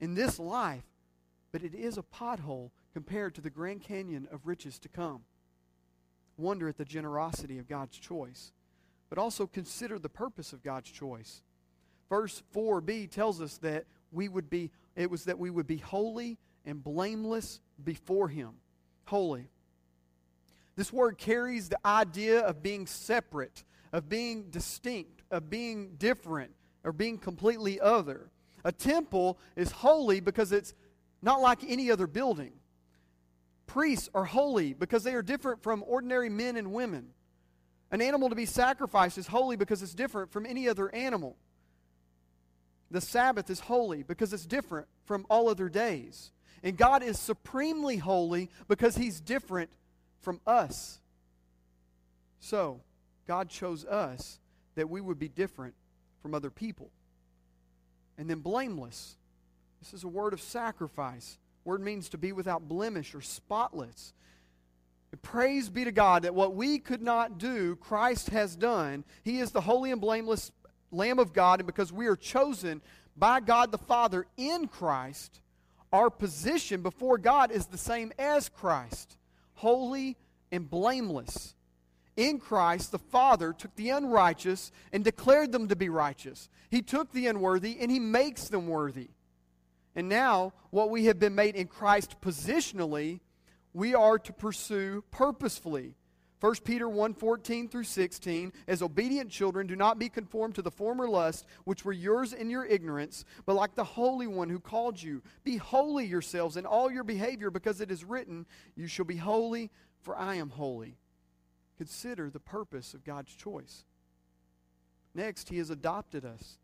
in 0.00 0.14
this 0.14 0.40
life, 0.40 0.90
but 1.52 1.62
it 1.62 1.72
is 1.72 1.96
a 1.96 2.02
pothole 2.02 2.72
compared 2.92 3.36
to 3.36 3.40
the 3.40 3.48
Grand 3.48 3.82
Canyon 3.82 4.26
of 4.32 4.48
riches 4.48 4.80
to 4.80 4.88
come 4.88 5.24
wonder 6.42 6.68
at 6.68 6.76
the 6.76 6.84
generosity 6.84 7.58
of 7.58 7.68
God's 7.68 7.98
choice, 7.98 8.52
but 9.08 9.18
also 9.18 9.46
consider 9.46 9.98
the 9.98 10.08
purpose 10.08 10.52
of 10.52 10.62
God's 10.62 10.90
choice. 10.90 11.42
Verse 12.08 12.42
4b 12.54 13.10
tells 13.10 13.40
us 13.40 13.58
that 13.58 13.84
we 14.10 14.28
would 14.28 14.50
be 14.50 14.70
it 14.94 15.10
was 15.10 15.24
that 15.24 15.38
we 15.38 15.48
would 15.48 15.66
be 15.66 15.78
holy 15.78 16.38
and 16.66 16.84
blameless 16.84 17.60
before 17.82 18.28
him. 18.28 18.50
Holy. 19.06 19.48
This 20.76 20.92
word 20.92 21.18
carries 21.18 21.68
the 21.68 21.78
idea 21.84 22.40
of 22.40 22.62
being 22.62 22.86
separate, 22.86 23.64
of 23.92 24.08
being 24.08 24.50
distinct, 24.50 25.22
of 25.30 25.50
being 25.50 25.94
different, 25.98 26.52
or 26.84 26.92
being 26.92 27.18
completely 27.18 27.80
other. 27.80 28.30
A 28.64 28.72
temple 28.72 29.38
is 29.56 29.70
holy 29.70 30.20
because 30.20 30.52
it's 30.52 30.74
not 31.20 31.40
like 31.40 31.64
any 31.66 31.90
other 31.90 32.06
building. 32.06 32.52
Priests 33.72 34.10
are 34.14 34.26
holy 34.26 34.74
because 34.74 35.02
they 35.02 35.14
are 35.14 35.22
different 35.22 35.62
from 35.62 35.82
ordinary 35.86 36.28
men 36.28 36.58
and 36.58 36.74
women. 36.74 37.06
An 37.90 38.02
animal 38.02 38.28
to 38.28 38.34
be 38.34 38.44
sacrificed 38.44 39.16
is 39.16 39.26
holy 39.26 39.56
because 39.56 39.82
it's 39.82 39.94
different 39.94 40.30
from 40.30 40.44
any 40.44 40.68
other 40.68 40.94
animal. 40.94 41.38
The 42.90 43.00
Sabbath 43.00 43.48
is 43.48 43.60
holy 43.60 44.02
because 44.02 44.34
it's 44.34 44.44
different 44.44 44.88
from 45.06 45.24
all 45.30 45.48
other 45.48 45.70
days. 45.70 46.32
And 46.62 46.76
God 46.76 47.02
is 47.02 47.18
supremely 47.18 47.96
holy 47.96 48.50
because 48.68 48.94
He's 48.94 49.22
different 49.22 49.70
from 50.20 50.38
us. 50.46 51.00
So, 52.40 52.82
God 53.26 53.48
chose 53.48 53.86
us 53.86 54.38
that 54.74 54.90
we 54.90 55.00
would 55.00 55.18
be 55.18 55.28
different 55.28 55.72
from 56.20 56.34
other 56.34 56.50
people. 56.50 56.90
And 58.18 58.28
then 58.28 58.40
blameless. 58.40 59.16
This 59.80 59.94
is 59.94 60.04
a 60.04 60.08
word 60.08 60.34
of 60.34 60.42
sacrifice. 60.42 61.38
Word 61.64 61.82
means 61.82 62.08
to 62.10 62.18
be 62.18 62.32
without 62.32 62.68
blemish 62.68 63.14
or 63.14 63.20
spotless. 63.20 64.12
praise 65.22 65.68
be 65.68 65.84
to 65.84 65.92
God 65.92 66.22
that 66.22 66.34
what 66.34 66.54
we 66.54 66.78
could 66.78 67.02
not 67.02 67.38
do, 67.38 67.76
Christ 67.76 68.30
has 68.30 68.56
done. 68.56 69.04
He 69.22 69.38
is 69.38 69.50
the 69.50 69.60
holy 69.60 69.90
and 69.90 70.00
blameless 70.00 70.50
Lamb 70.90 71.18
of 71.18 71.32
God, 71.32 71.60
and 71.60 71.66
because 71.66 71.92
we 71.92 72.06
are 72.06 72.16
chosen 72.16 72.82
by 73.16 73.40
God 73.40 73.72
the 73.72 73.78
Father 73.78 74.26
in 74.36 74.68
Christ, 74.68 75.40
our 75.92 76.10
position 76.10 76.82
before 76.82 77.18
God 77.18 77.50
is 77.50 77.66
the 77.66 77.78
same 77.78 78.12
as 78.18 78.48
Christ 78.48 79.16
holy 79.54 80.16
and 80.50 80.68
blameless. 80.68 81.54
In 82.16 82.40
Christ, 82.40 82.90
the 82.90 82.98
Father 82.98 83.52
took 83.52 83.74
the 83.76 83.90
unrighteous 83.90 84.72
and 84.92 85.04
declared 85.04 85.52
them 85.52 85.68
to 85.68 85.76
be 85.76 85.88
righteous. 85.88 86.48
He 86.68 86.82
took 86.82 87.12
the 87.12 87.28
unworthy 87.28 87.78
and 87.80 87.90
He 87.90 88.00
makes 88.00 88.48
them 88.48 88.66
worthy. 88.66 89.08
And 89.94 90.08
now, 90.08 90.54
what 90.70 90.90
we 90.90 91.06
have 91.06 91.18
been 91.18 91.34
made 91.34 91.54
in 91.54 91.66
Christ 91.66 92.16
positionally, 92.20 93.20
we 93.74 93.94
are 93.94 94.18
to 94.18 94.32
pursue 94.32 95.04
purposefully. 95.10 95.94
1 96.40 96.54
Peter 96.64 96.88
1 96.88 97.14
14 97.14 97.68
through 97.68 97.84
16, 97.84 98.52
as 98.66 98.82
obedient 98.82 99.30
children, 99.30 99.66
do 99.68 99.76
not 99.76 100.00
be 100.00 100.08
conformed 100.08 100.56
to 100.56 100.62
the 100.62 100.72
former 100.72 101.08
lusts 101.08 101.46
which 101.64 101.84
were 101.84 101.92
yours 101.92 102.32
in 102.32 102.50
your 102.50 102.64
ignorance, 102.64 103.24
but 103.46 103.54
like 103.54 103.76
the 103.76 103.84
Holy 103.84 104.26
One 104.26 104.50
who 104.50 104.58
called 104.58 105.00
you, 105.00 105.22
be 105.44 105.56
holy 105.56 106.04
yourselves 106.04 106.56
in 106.56 106.66
all 106.66 106.90
your 106.90 107.04
behavior, 107.04 107.50
because 107.50 107.80
it 107.80 107.92
is 107.92 108.02
written, 108.02 108.44
You 108.74 108.88
shall 108.88 109.04
be 109.04 109.18
holy, 109.18 109.70
for 110.00 110.16
I 110.16 110.34
am 110.34 110.50
holy. 110.50 110.96
Consider 111.78 112.28
the 112.28 112.40
purpose 112.40 112.92
of 112.92 113.04
God's 113.04 113.32
choice. 113.32 113.84
Next, 115.14 115.48
He 115.48 115.58
has 115.58 115.70
adopted 115.70 116.24
us. 116.24 116.58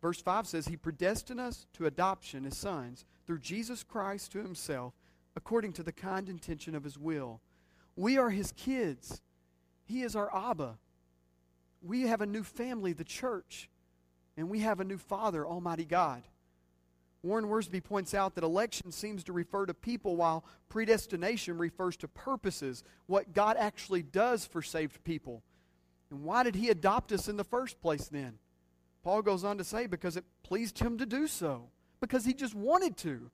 Verse 0.00 0.20
5 0.20 0.46
says, 0.46 0.68
He 0.68 0.76
predestined 0.76 1.40
us 1.40 1.66
to 1.74 1.86
adoption 1.86 2.46
as 2.46 2.56
sons 2.56 3.04
through 3.26 3.40
Jesus 3.40 3.82
Christ 3.82 4.32
to 4.32 4.42
Himself, 4.42 4.94
according 5.36 5.72
to 5.74 5.82
the 5.82 5.92
kind 5.92 6.28
intention 6.28 6.74
of 6.74 6.84
His 6.84 6.98
will. 6.98 7.40
We 7.96 8.16
are 8.16 8.30
His 8.30 8.52
kids. 8.52 9.22
He 9.84 10.02
is 10.02 10.14
our 10.14 10.34
Abba. 10.34 10.78
We 11.82 12.02
have 12.02 12.20
a 12.20 12.26
new 12.26 12.42
family, 12.42 12.92
the 12.92 13.04
church, 13.04 13.68
and 14.36 14.48
we 14.48 14.60
have 14.60 14.80
a 14.80 14.84
new 14.84 14.98
Father, 14.98 15.46
Almighty 15.46 15.84
God. 15.84 16.22
Warren 17.22 17.46
Wiersbe 17.46 17.82
points 17.82 18.14
out 18.14 18.36
that 18.36 18.44
election 18.44 18.92
seems 18.92 19.24
to 19.24 19.32
refer 19.32 19.66
to 19.66 19.74
people 19.74 20.14
while 20.14 20.44
predestination 20.68 21.58
refers 21.58 21.96
to 21.98 22.08
purposes, 22.08 22.84
what 23.06 23.32
God 23.32 23.56
actually 23.58 24.02
does 24.02 24.46
for 24.46 24.62
saved 24.62 25.02
people. 25.02 25.42
And 26.10 26.22
why 26.22 26.44
did 26.44 26.54
He 26.54 26.68
adopt 26.68 27.10
us 27.10 27.28
in 27.28 27.36
the 27.36 27.44
first 27.44 27.80
place 27.80 28.06
then? 28.06 28.38
Paul 29.02 29.22
goes 29.22 29.44
on 29.44 29.58
to 29.58 29.64
say, 29.64 29.86
because 29.86 30.16
it 30.16 30.24
pleased 30.42 30.78
him 30.78 30.98
to 30.98 31.06
do 31.06 31.26
so, 31.26 31.70
because 32.00 32.24
he 32.24 32.34
just 32.34 32.54
wanted 32.54 32.96
to. 32.98 33.30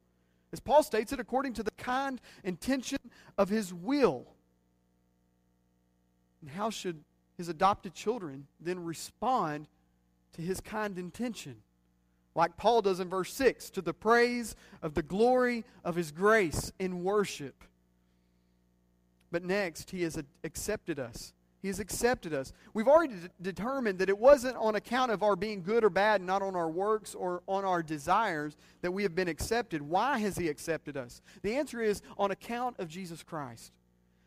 As 0.53 0.61
Paul 0.61 0.83
states 0.83 1.13
it, 1.13 1.19
according 1.19 1.55
to 1.55 1.63
the 1.63 1.73
kind 1.73 2.21
intention 2.45 2.99
of 3.37 3.49
his 3.49 3.75
will. 3.75 4.27
And 6.41 6.51
how 6.51 6.71
should 6.71 7.03
his 7.37 7.49
adopted 7.49 7.95
children 7.95 8.47
then 8.61 8.85
respond 8.85 9.67
to 10.35 10.43
his 10.43 10.61
kind 10.61 10.99
intention? 10.99 11.57
Like 12.35 12.57
Paul 12.57 12.83
does 12.83 13.01
in 13.01 13.09
verse 13.09 13.33
6 13.33 13.71
to 13.71 13.83
the 13.83 13.95
praise 13.95 14.55
of 14.83 14.95
the 14.95 15.03
glory 15.03 15.65
of 15.85 15.97
his 15.97 16.13
grace 16.13 16.73
in 16.79 17.03
worship. 17.03 17.65
But 19.31 19.45
next, 19.45 19.91
he 19.91 20.03
has 20.03 20.21
accepted 20.45 20.99
us 20.99 21.33
he 21.65 21.69
has 21.69 21.81
accepted 21.81 22.35
us. 22.35 22.53
We've 22.75 22.89
already 22.89 23.15
determined 23.41 23.99
that 24.01 24.11
it 24.11 24.19
wasn't 24.19 24.55
on 24.59 24.75
account 24.75 25.11
of 25.11 25.23
our 25.23 25.35
being 25.35 25.63
good 25.63 25.83
or 25.83 25.89
bad, 25.89 26.21
not 26.21 26.43
on 26.43 26.55
our 26.55 26.69
works 26.69 27.15
or 27.15 27.43
on 27.49 27.65
our 27.65 27.83
desires, 27.83 28.55
that 28.83 28.91
we 28.91 29.03
have 29.03 29.15
been 29.15 29.29
accepted. 29.29 29.81
Why 29.81 30.19
has 30.19 30.37
He 30.37 30.49
accepted 30.49 30.99
us? 30.99 31.23
The 31.41 31.57
answer 31.57 31.81
is 31.81 32.03
on 32.19 32.31
account 32.31 32.79
of 32.79 32.89
Jesus 32.89 33.23
Christ. 33.23 33.73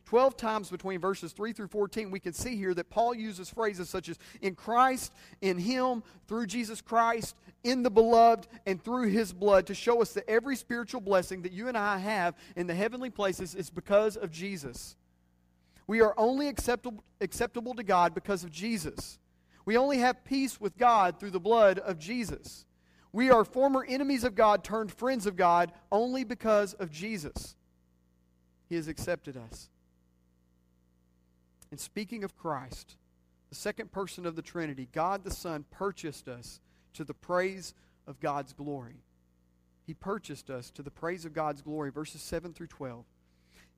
Twelve 0.06 0.36
times 0.36 0.72
between 0.72 1.00
verses 1.00 1.32
3 1.32 1.54
through 1.54 1.68
14, 1.68 2.10
we 2.10 2.20
can 2.20 2.34
see 2.34 2.56
here 2.56 2.74
that 2.74 2.90
Paul 2.90 3.14
uses 3.14 3.52
phrases 3.52 3.88
such 3.88 4.10
as 4.10 4.18
in 4.42 4.56
Christ, 4.56 5.14
in 5.40 5.60
Him, 5.60 6.02
through 6.28 6.48
Jesus 6.48 6.82
Christ, 6.82 7.36
in 7.64 7.84
the 7.84 7.92
beloved, 7.92 8.48
and 8.66 8.84
through 8.84 9.10
His 9.10 9.32
blood 9.32 9.68
to 9.68 9.76
show 9.76 10.02
us 10.02 10.14
that 10.14 10.28
every 10.28 10.56
spiritual 10.56 11.02
blessing 11.02 11.44
that 11.44 11.52
you 11.52 11.68
and 11.68 11.78
I 11.78 12.00
have 12.00 12.34
in 12.56 12.66
the 12.66 12.74
heavenly 12.74 13.12
places 13.12 13.54
is 13.54 13.70
because 13.70 14.18
of 14.18 14.32
Jesus. 14.32 14.96
We 15.88 16.02
are 16.02 16.14
only 16.18 16.50
acceptable, 16.50 17.04
acceptable 17.22 17.74
to 17.76 17.84
God 17.84 18.14
because 18.14 18.44
of 18.44 18.52
Jesus. 18.52 19.18
We 19.66 19.78
only 19.78 20.00
have 20.00 20.26
peace 20.26 20.60
with 20.60 20.78
God 20.78 21.20
through 21.20 21.32
the 21.32 21.40
blood 21.40 21.80
of 21.80 21.98
Jesus. 21.98 22.66
We 23.14 23.32
are 23.32 23.46
former 23.46 23.86
enemies 23.88 24.26
of 24.26 24.36
God 24.36 24.64
turned 24.64 24.92
friends 24.92 25.26
of 25.26 25.38
God 25.38 25.72
only 25.92 26.26
because 26.26 26.74
of 26.74 26.92
Jesus. 26.92 27.56
He 28.68 28.76
has 28.76 28.88
accepted 28.90 29.38
us. 29.38 29.70
And 31.72 31.80
speaking 31.80 32.24
of 32.24 32.38
Christ, 32.38 32.98
the 33.50 33.56
second 33.56 33.92
person 33.92 34.26
of 34.26 34.36
the 34.36 34.42
Trinity, 34.42 34.90
God 34.92 35.24
the 35.24 35.32
Son 35.32 35.66
purchased 35.72 36.28
us 36.28 36.60
to 36.94 37.04
the 37.04 37.14
praise 37.14 37.74
of 38.06 38.20
God's 38.20 38.54
glory. 38.54 39.04
He 39.86 39.94
purchased 39.94 40.50
us 40.50 40.70
to 40.72 40.84
the 40.84 40.92
praise 40.92 41.24
of 41.24 41.34
God's 41.34 41.62
glory, 41.62 41.92
verses 41.92 42.22
7 42.22 42.54
through 42.54 42.68
12 42.68 43.06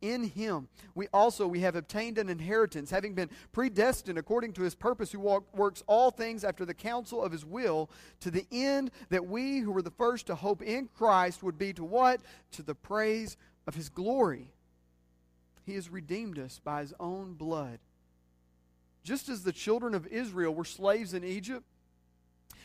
in 0.00 0.24
him. 0.24 0.68
We 0.94 1.08
also 1.12 1.46
we 1.46 1.60
have 1.60 1.76
obtained 1.76 2.18
an 2.18 2.28
inheritance 2.28 2.90
having 2.90 3.14
been 3.14 3.30
predestined 3.52 4.18
according 4.18 4.54
to 4.54 4.62
his 4.62 4.74
purpose 4.74 5.12
who 5.12 5.20
walk, 5.20 5.44
works 5.56 5.82
all 5.86 6.10
things 6.10 6.44
after 6.44 6.64
the 6.64 6.74
counsel 6.74 7.22
of 7.22 7.32
his 7.32 7.44
will 7.44 7.90
to 8.20 8.30
the 8.30 8.46
end 8.50 8.90
that 9.10 9.26
we 9.26 9.58
who 9.58 9.72
were 9.72 9.82
the 9.82 9.90
first 9.90 10.26
to 10.26 10.34
hope 10.34 10.62
in 10.62 10.88
christ 10.96 11.42
would 11.42 11.58
be 11.58 11.72
to 11.72 11.84
what? 11.84 12.20
To 12.52 12.62
the 12.62 12.74
praise 12.74 13.36
of 13.66 13.74
his 13.74 13.88
glory. 13.88 14.48
He 15.64 15.74
has 15.74 15.90
redeemed 15.90 16.38
us 16.38 16.60
by 16.62 16.80
his 16.80 16.94
own 16.98 17.34
blood. 17.34 17.78
Just 19.02 19.28
as 19.28 19.44
the 19.44 19.52
children 19.52 19.94
of 19.94 20.06
Israel 20.08 20.54
were 20.54 20.64
slaves 20.64 21.14
in 21.14 21.24
Egypt, 21.24 21.64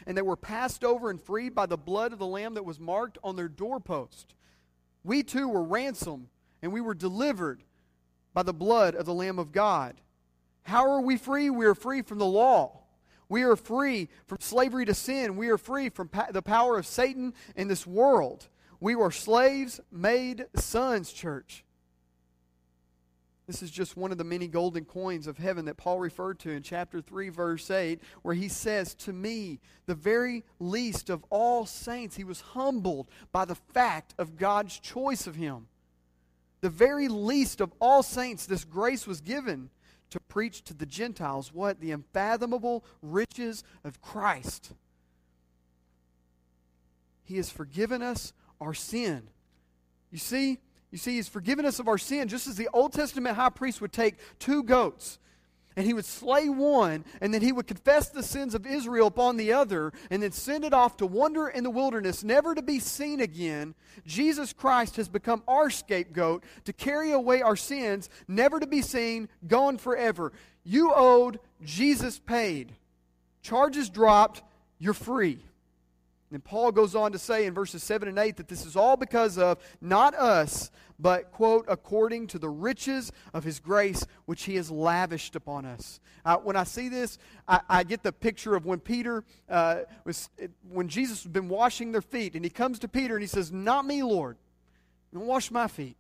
and 0.06 0.18
they 0.18 0.22
were 0.22 0.36
passed 0.36 0.84
over 0.84 1.10
and 1.10 1.22
freed 1.22 1.56
by 1.56 1.66
the 1.66 1.78
blood 1.78 2.14
of 2.14 2.20
the 2.20 2.26
Lamb 2.26 2.56
that 2.56 2.66
was 2.66 2.80
marked 2.80 3.18
on 3.24 3.36
their 3.36 3.48
doorpost. 3.48 4.34
We 5.04 5.24
too 5.24 5.48
were 5.48 5.64
ransomed, 5.64 6.28
and 6.66 6.74
we 6.74 6.82
were 6.82 6.96
delivered 6.96 7.62
by 8.34 8.42
the 8.42 8.52
blood 8.52 8.96
of 8.96 9.06
the 9.06 9.14
Lamb 9.14 9.38
of 9.38 9.52
God. 9.52 10.02
How 10.64 10.90
are 10.90 11.00
we 11.00 11.16
free? 11.16 11.52
We 11.52 11.68
are 11.68 11.76
free 11.76 12.02
from 12.02 12.18
the 12.18 12.26
law. 12.26 12.82
We 13.30 13.44
are 13.44 13.56
free 13.56 14.10
from 14.26 14.40
slavery 14.42 14.84
to 14.86 14.96
sin. 14.96 15.38
We 15.38 15.50
are 15.50 15.60
free 15.60 15.90
from 15.90 16.08
pa- 16.08 16.32
the 16.32 16.42
power 16.42 16.80
of 16.80 16.88
Satan 16.88 17.36
in 17.56 17.68
this 17.68 17.86
world. 17.86 18.50
We 18.80 18.96
were 18.96 19.12
slaves 19.12 19.80
made 19.92 20.48
sons, 20.56 21.14
church. 21.14 21.64
This 23.46 23.62
is 23.62 23.70
just 23.70 23.96
one 23.96 24.12
of 24.12 24.18
the 24.18 24.24
many 24.24 24.48
golden 24.48 24.86
coins 24.86 25.28
of 25.28 25.38
heaven 25.38 25.66
that 25.66 25.78
Paul 25.78 26.00
referred 26.00 26.40
to 26.40 26.50
in 26.50 26.64
chapter 26.64 27.00
3, 27.00 27.30
verse 27.30 27.70
8, 27.70 28.02
where 28.24 28.34
he 28.34 28.48
says, 28.48 28.96
To 28.96 29.14
me, 29.14 29.60
the 29.86 29.94
very 29.94 30.44
least 30.60 31.12
of 31.12 31.24
all 31.30 31.68
saints, 31.68 32.16
he 32.16 32.24
was 32.24 32.42
humbled 32.42 33.08
by 33.32 33.46
the 33.46 33.54
fact 33.54 34.16
of 34.18 34.36
God's 34.36 34.80
choice 34.80 35.28
of 35.28 35.36
him. 35.36 35.68
The 36.66 36.72
very 36.72 37.08
least 37.10 37.62
of 37.62 37.72
all 37.80 38.02
saints, 38.02 38.48
this 38.48 38.64
grace 38.64 39.06
was 39.06 39.22
given 39.22 39.70
to 40.10 40.20
preach 40.20 40.64
to 40.64 40.74
the 40.74 40.88
Gentiles 40.88 41.54
what? 41.54 41.80
The 41.80 41.92
unfathomable 41.92 42.84
riches 43.04 43.64
of 43.84 44.02
Christ. 44.02 44.74
He 47.24 47.38
has 47.38 47.52
forgiven 47.52 48.02
us 48.02 48.34
our 48.60 48.74
sin. 48.74 49.28
You 50.10 50.18
see, 50.18 50.58
you 50.90 50.98
see, 50.98 51.18
He's 51.18 51.28
forgiven 51.28 51.68
us 51.68 51.78
of 51.78 51.88
our 51.88 52.00
sin, 52.00 52.28
just 52.28 52.48
as 52.48 52.56
the 52.56 52.70
Old 52.74 52.94
Testament 52.94 53.36
high 53.36 53.52
priest 53.52 53.80
would 53.80 53.94
take 53.94 54.16
two 54.40 54.64
goats 54.64 55.20
and 55.76 55.86
he 55.86 55.94
would 55.94 56.06
slay 56.06 56.50
one, 56.50 57.06
and 57.22 57.34
then 57.34 57.42
he 57.42 57.52
would 57.52 57.68
confess 57.68 58.10
the 58.10 58.24
sins 58.24 58.56
of 58.56 58.66
Israel 58.66 59.08
upon 59.08 59.38
the 59.38 59.54
other, 59.54 59.92
and 60.10 60.24
then 60.24 60.32
send 60.32 60.64
it 60.64 60.74
off 60.74 60.98
to 60.98 61.06
wander 61.06 61.48
in 61.48 61.64
the 61.64 61.70
wilderness, 61.70 62.24
never 62.24 62.56
to 62.56 62.62
be 62.62 62.80
seen 62.80 63.20
again. 63.20 63.76
Jesus 64.06 64.54
Christ 64.54 64.96
has 64.96 65.10
become 65.10 65.44
our 65.48 65.70
scapegoat 65.70 66.44
to 66.66 66.74
carry 66.74 67.12
away 67.12 67.42
our 67.42 67.56
sins, 67.56 68.10
never 68.28 68.60
to 68.60 68.68
be 68.68 68.82
seen, 68.82 69.30
gone 69.48 69.78
forever. 69.78 70.32
You 70.64 70.92
owed, 70.96 71.40
Jesus 71.64 72.20
paid. 72.20 72.74
Charges 73.42 73.90
dropped, 73.90 74.42
you're 74.80 74.94
free. 74.94 75.40
And 76.36 76.44
Paul 76.44 76.74
goes 76.74 76.96
on 76.96 77.14
to 77.14 77.18
say 77.18 77.46
in 77.46 77.54
verses 77.54 77.82
7 77.82 78.10
and 78.10 78.20
8 78.20 78.36
that 78.36 78.50
this 78.50 78.66
is 78.66 78.76
all 78.76 78.98
because 78.98 79.38
of 79.38 79.58
not 79.80 80.14
us, 80.14 80.70
but, 81.00 81.32
quote, 81.32 81.64
according 81.70 82.28
to 82.28 82.40
the 82.40 82.50
riches 82.50 83.14
of 83.34 83.46
his 83.46 83.62
grace 83.62 84.06
which 84.26 84.44
he 84.44 84.58
has 84.58 84.70
lavished 84.70 85.38
upon 85.38 85.66
us. 85.66 86.02
Uh, 86.26 86.36
when 86.36 86.58
I 86.58 86.66
see 86.66 86.90
this, 86.90 87.18
I, 87.48 87.62
I, 87.70 87.84
get 87.84 88.04
the 88.04 88.12
picture 88.12 88.54
of 88.54 88.66
when 88.66 88.82
Peter 88.82 89.24
uh, 89.50 89.84
was, 90.04 90.30
when 90.70 90.90
Jesus 90.90 91.24
has 91.24 91.32
been 91.32 91.48
washing 91.48 91.94
their 91.94 92.02
feet, 92.02 92.36
and 92.36 92.44
he 92.44 92.50
comes 92.50 92.80
to 92.80 92.90
Peter 92.90 93.16
and 93.16 93.24
he 93.24 93.28
says, 93.28 93.54
Not 93.54 93.86
me, 93.86 94.04
Lord. 94.04 94.36
Don't 95.14 95.28
wash 95.28 95.50
my 95.52 95.70
feet. 95.70 95.98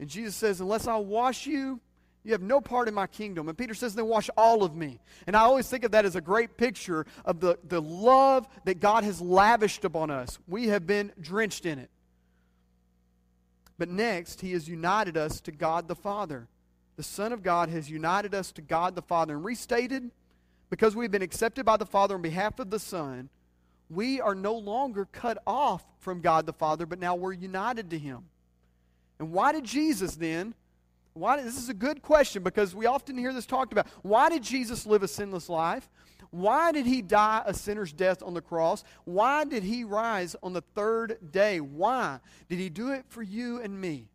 And 0.00 0.08
Jesus 0.10 0.34
says, 0.34 0.60
Unless 0.60 0.88
I 0.88 0.96
wash 0.96 1.46
you, 1.46 1.80
you 2.24 2.32
have 2.32 2.42
no 2.42 2.60
part 2.60 2.88
in 2.88 2.94
my 2.94 3.06
kingdom. 3.06 3.48
And 3.48 3.58
Peter 3.58 3.74
says, 3.74 3.94
then 3.94 4.06
wash 4.06 4.30
all 4.36 4.62
of 4.62 4.76
me. 4.76 5.00
And 5.26 5.36
I 5.36 5.40
always 5.40 5.68
think 5.68 5.84
of 5.84 5.90
that 5.90 6.04
as 6.04 6.14
a 6.14 6.20
great 6.20 6.56
picture 6.56 7.04
of 7.24 7.40
the, 7.40 7.58
the 7.66 7.82
love 7.82 8.46
that 8.64 8.78
God 8.78 9.02
has 9.02 9.20
lavished 9.20 9.84
upon 9.84 10.10
us. 10.10 10.38
We 10.46 10.68
have 10.68 10.86
been 10.86 11.12
drenched 11.20 11.66
in 11.66 11.78
it. 11.78 11.90
But 13.76 13.88
next, 13.88 14.40
he 14.40 14.52
has 14.52 14.68
united 14.68 15.16
us 15.16 15.40
to 15.40 15.50
God 15.52 15.88
the 15.88 15.96
Father. 15.96 16.46
The 16.96 17.02
Son 17.02 17.32
of 17.32 17.42
God 17.42 17.68
has 17.70 17.90
united 17.90 18.34
us 18.34 18.52
to 18.52 18.62
God 18.62 18.94
the 18.94 19.02
Father. 19.02 19.34
And 19.34 19.44
restated, 19.44 20.10
because 20.70 20.94
we've 20.94 21.10
been 21.10 21.22
accepted 21.22 21.64
by 21.64 21.76
the 21.76 21.86
Father 21.86 22.14
on 22.14 22.22
behalf 22.22 22.60
of 22.60 22.70
the 22.70 22.78
Son, 22.78 23.30
we 23.90 24.20
are 24.20 24.36
no 24.36 24.54
longer 24.54 25.08
cut 25.10 25.38
off 25.46 25.84
from 25.98 26.20
God 26.20 26.46
the 26.46 26.52
Father, 26.52 26.86
but 26.86 27.00
now 27.00 27.16
we're 27.16 27.32
united 27.32 27.90
to 27.90 27.98
him. 27.98 28.26
And 29.18 29.32
why 29.32 29.52
did 29.52 29.64
Jesus 29.64 30.14
then? 30.14 30.54
Why, 31.14 31.42
this 31.42 31.58
is 31.58 31.68
a 31.68 31.74
good 31.74 32.02
question 32.02 32.42
because 32.42 32.74
we 32.74 32.86
often 32.86 33.18
hear 33.18 33.32
this 33.32 33.46
talked 33.46 33.72
about. 33.72 33.86
Why 34.02 34.30
did 34.30 34.42
Jesus 34.42 34.86
live 34.86 35.02
a 35.02 35.08
sinless 35.08 35.48
life? 35.48 35.90
Why 36.30 36.72
did 36.72 36.86
he 36.86 37.02
die 37.02 37.42
a 37.44 37.52
sinner's 37.52 37.92
death 37.92 38.22
on 38.22 38.32
the 38.32 38.40
cross? 38.40 38.84
Why 39.04 39.44
did 39.44 39.62
he 39.62 39.84
rise 39.84 40.34
on 40.42 40.54
the 40.54 40.62
third 40.74 41.18
day? 41.30 41.60
Why? 41.60 42.20
Did 42.48 42.58
he 42.58 42.70
do 42.70 42.92
it 42.92 43.04
for 43.08 43.22
you 43.22 43.60
and 43.60 43.78
me? 43.78 44.08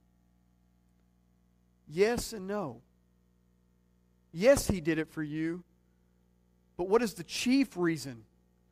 Yes 1.87 2.33
and 2.33 2.47
no. 2.47 2.81
Yes, 4.33 4.67
he 4.67 4.81
did 4.81 4.97
it 4.97 5.09
for 5.09 5.21
you. 5.21 5.63
But 6.75 6.89
what 6.89 7.01
is 7.01 7.13
the 7.13 7.23
chief 7.23 7.77
reason? 7.77 8.23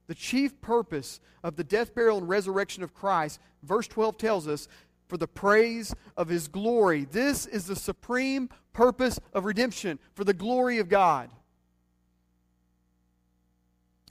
The 0.07 0.15
chief 0.15 0.59
purpose 0.61 1.19
of 1.43 1.55
the 1.55 1.63
death, 1.63 1.95
burial, 1.95 2.17
and 2.17 2.29
resurrection 2.29 2.83
of 2.83 2.93
Christ, 2.93 3.39
verse 3.63 3.87
12 3.87 4.17
tells 4.17 4.47
us 4.47 4.67
for 5.07 5.17
the 5.17 5.27
praise 5.27 5.93
of 6.17 6.27
his 6.27 6.47
glory. 6.47 7.05
This 7.05 7.45
is 7.45 7.65
the 7.65 7.75
supreme 7.75 8.49
purpose 8.73 9.19
of 9.33 9.45
redemption, 9.45 9.99
for 10.13 10.23
the 10.23 10.33
glory 10.33 10.79
of 10.79 10.89
God. 10.89 11.29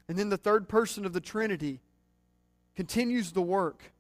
And 0.09 0.19
then 0.19 0.29
the 0.29 0.37
third 0.37 0.69
person 0.69 1.05
of 1.05 1.13
the 1.13 1.21
Trinity 1.21 1.81
continues 2.77 3.33
the 3.33 3.43
work. 3.43 3.93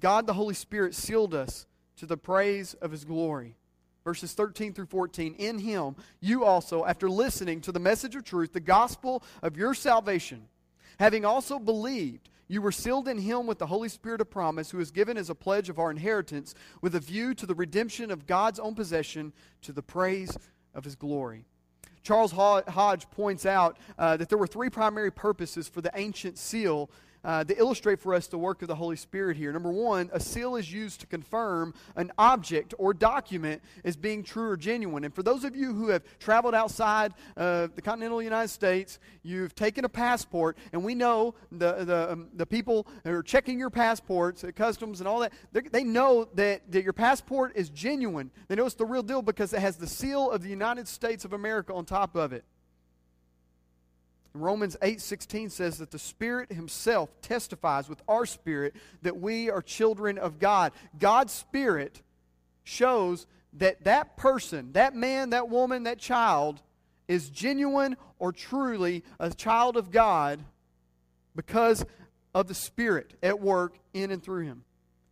God 0.00 0.26
the 0.26 0.34
Holy 0.34 0.54
Spirit 0.54 0.94
sealed 0.94 1.34
us 1.34 1.66
to 1.96 2.06
the 2.06 2.16
praise 2.16 2.74
of 2.74 2.90
his 2.90 3.04
glory. 3.04 3.56
Verses 4.04 4.32
13 4.32 4.72
through 4.72 4.86
14. 4.86 5.34
In 5.38 5.58
him, 5.58 5.94
you 6.20 6.44
also, 6.44 6.84
after 6.84 7.08
listening 7.08 7.60
to 7.60 7.72
the 7.72 7.78
message 7.78 8.16
of 8.16 8.24
truth, 8.24 8.52
the 8.52 8.60
gospel 8.60 9.22
of 9.42 9.56
your 9.56 9.74
salvation, 9.74 10.48
having 10.98 11.24
also 11.24 11.58
believed, 11.58 12.28
you 12.52 12.60
were 12.60 12.70
sealed 12.70 13.08
in 13.08 13.16
him 13.16 13.46
with 13.46 13.58
the 13.58 13.66
Holy 13.66 13.88
Spirit 13.88 14.20
of 14.20 14.30
promise, 14.30 14.70
who 14.70 14.78
is 14.78 14.90
given 14.90 15.16
as 15.16 15.30
a 15.30 15.34
pledge 15.34 15.70
of 15.70 15.78
our 15.78 15.90
inheritance, 15.90 16.54
with 16.82 16.94
a 16.94 17.00
view 17.00 17.34
to 17.34 17.46
the 17.46 17.54
redemption 17.54 18.10
of 18.10 18.26
God's 18.26 18.58
own 18.58 18.74
possession, 18.74 19.32
to 19.62 19.72
the 19.72 19.80
praise 19.80 20.36
of 20.74 20.84
his 20.84 20.94
glory. 20.94 21.46
Charles 22.02 22.32
Hodge 22.32 23.10
points 23.10 23.46
out 23.46 23.78
uh, 23.98 24.18
that 24.18 24.28
there 24.28 24.36
were 24.36 24.46
three 24.46 24.68
primary 24.68 25.10
purposes 25.10 25.66
for 25.66 25.80
the 25.80 25.90
ancient 25.94 26.36
seal 26.36 26.90
uh, 27.24 27.44
to 27.44 27.58
illustrate 27.58 28.00
for 28.00 28.14
us 28.14 28.26
the 28.26 28.38
work 28.38 28.62
of 28.62 28.68
the 28.68 28.74
Holy 28.74 28.96
Spirit 28.96 29.36
here. 29.36 29.52
Number 29.52 29.70
one, 29.70 30.10
a 30.12 30.20
seal 30.20 30.56
is 30.56 30.72
used 30.72 31.00
to 31.00 31.06
confirm 31.06 31.74
an 31.96 32.10
object 32.18 32.74
or 32.78 32.92
document 32.94 33.62
as 33.84 33.96
being 33.96 34.22
true 34.22 34.50
or 34.50 34.56
genuine. 34.56 35.04
And 35.04 35.14
for 35.14 35.22
those 35.22 35.44
of 35.44 35.54
you 35.54 35.72
who 35.72 35.88
have 35.88 36.02
traveled 36.18 36.54
outside 36.54 37.12
uh, 37.36 37.68
the 37.74 37.82
continental 37.82 38.22
United 38.22 38.48
States, 38.48 38.98
you've 39.22 39.54
taken 39.54 39.84
a 39.84 39.88
passport, 39.88 40.56
and 40.72 40.84
we 40.84 40.94
know 40.94 41.34
the, 41.50 41.84
the, 41.84 42.12
um, 42.12 42.28
the 42.34 42.46
people 42.46 42.86
who 43.04 43.12
are 43.12 43.22
checking 43.22 43.58
your 43.58 43.70
passports 43.70 44.44
at 44.44 44.56
customs 44.56 45.00
and 45.00 45.08
all 45.08 45.20
that, 45.20 45.32
they 45.72 45.84
know 45.84 46.28
that, 46.34 46.70
that 46.70 46.82
your 46.82 46.92
passport 46.92 47.52
is 47.54 47.70
genuine. 47.70 48.30
They 48.48 48.56
know 48.56 48.66
it's 48.66 48.74
the 48.74 48.84
real 48.84 49.02
deal 49.02 49.22
because 49.22 49.52
it 49.52 49.60
has 49.60 49.76
the 49.76 49.86
seal 49.86 50.30
of 50.30 50.42
the 50.42 50.48
United 50.48 50.88
States 50.88 51.24
of 51.24 51.32
America 51.32 51.72
on 51.72 51.84
top 51.84 52.16
of 52.16 52.32
it. 52.32 52.44
Romans 54.34 54.76
8:16 54.80 55.50
says 55.50 55.78
that 55.78 55.90
the 55.90 55.98
Spirit 55.98 56.52
himself 56.52 57.10
testifies 57.20 57.88
with 57.88 58.02
our 58.08 58.24
spirit 58.24 58.74
that 59.02 59.20
we 59.20 59.50
are 59.50 59.60
children 59.60 60.18
of 60.18 60.38
God. 60.38 60.72
God's 60.98 61.32
spirit 61.32 62.02
shows 62.64 63.26
that 63.54 63.84
that 63.84 64.16
person, 64.16 64.72
that 64.72 64.94
man, 64.94 65.30
that 65.30 65.48
woman, 65.48 65.82
that 65.82 65.98
child 65.98 66.62
is 67.08 67.28
genuine 67.28 67.96
or 68.18 68.32
truly 68.32 69.04
a 69.18 69.30
child 69.30 69.76
of 69.76 69.90
God 69.90 70.42
because 71.36 71.84
of 72.34 72.48
the 72.48 72.54
Spirit 72.54 73.14
at 73.22 73.40
work 73.40 73.78
in 73.92 74.10
and 74.10 74.22
through 74.22 74.44
him. 74.44 74.64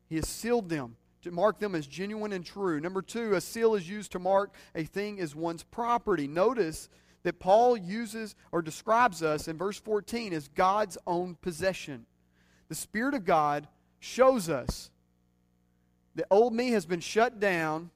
He 0.09 0.17
has 0.17 0.29
sealed 0.29 0.69
them 0.69 0.97
to 1.23 1.31
mark 1.31 1.59
them 1.59 1.75
as 1.75 1.87
genuine 1.87 2.33
and 2.33 2.45
true. 2.45 2.81
Number 2.81 3.03
two, 3.03 3.35
a 3.35 3.41
seal 3.41 3.75
is 3.75 3.89
used 3.89 4.13
to 4.13 4.19
mark 4.19 4.55
a 4.75 4.85
thing 4.85 5.21
as 5.21 5.35
one's 5.35 5.63
property. 5.63 6.27
Notice 6.27 6.89
that 7.23 7.39
Paul 7.39 7.77
uses 7.77 8.35
or 8.53 8.63
describes 8.63 9.23
us 9.23 9.49
in 9.49 9.59
verse 9.59 9.79
14 9.79 10.33
as 10.33 10.49
God's 10.49 10.97
own 11.07 11.37
possession. 11.41 12.07
The 12.69 12.75
Spirit 12.75 13.15
of 13.15 13.25
God 13.25 13.69
shows 13.99 14.49
us 14.49 14.91
that 16.15 16.27
old 16.31 16.55
me 16.55 16.71
has 16.71 16.87
been 16.87 17.01
shut 17.01 17.39
down 17.39 17.91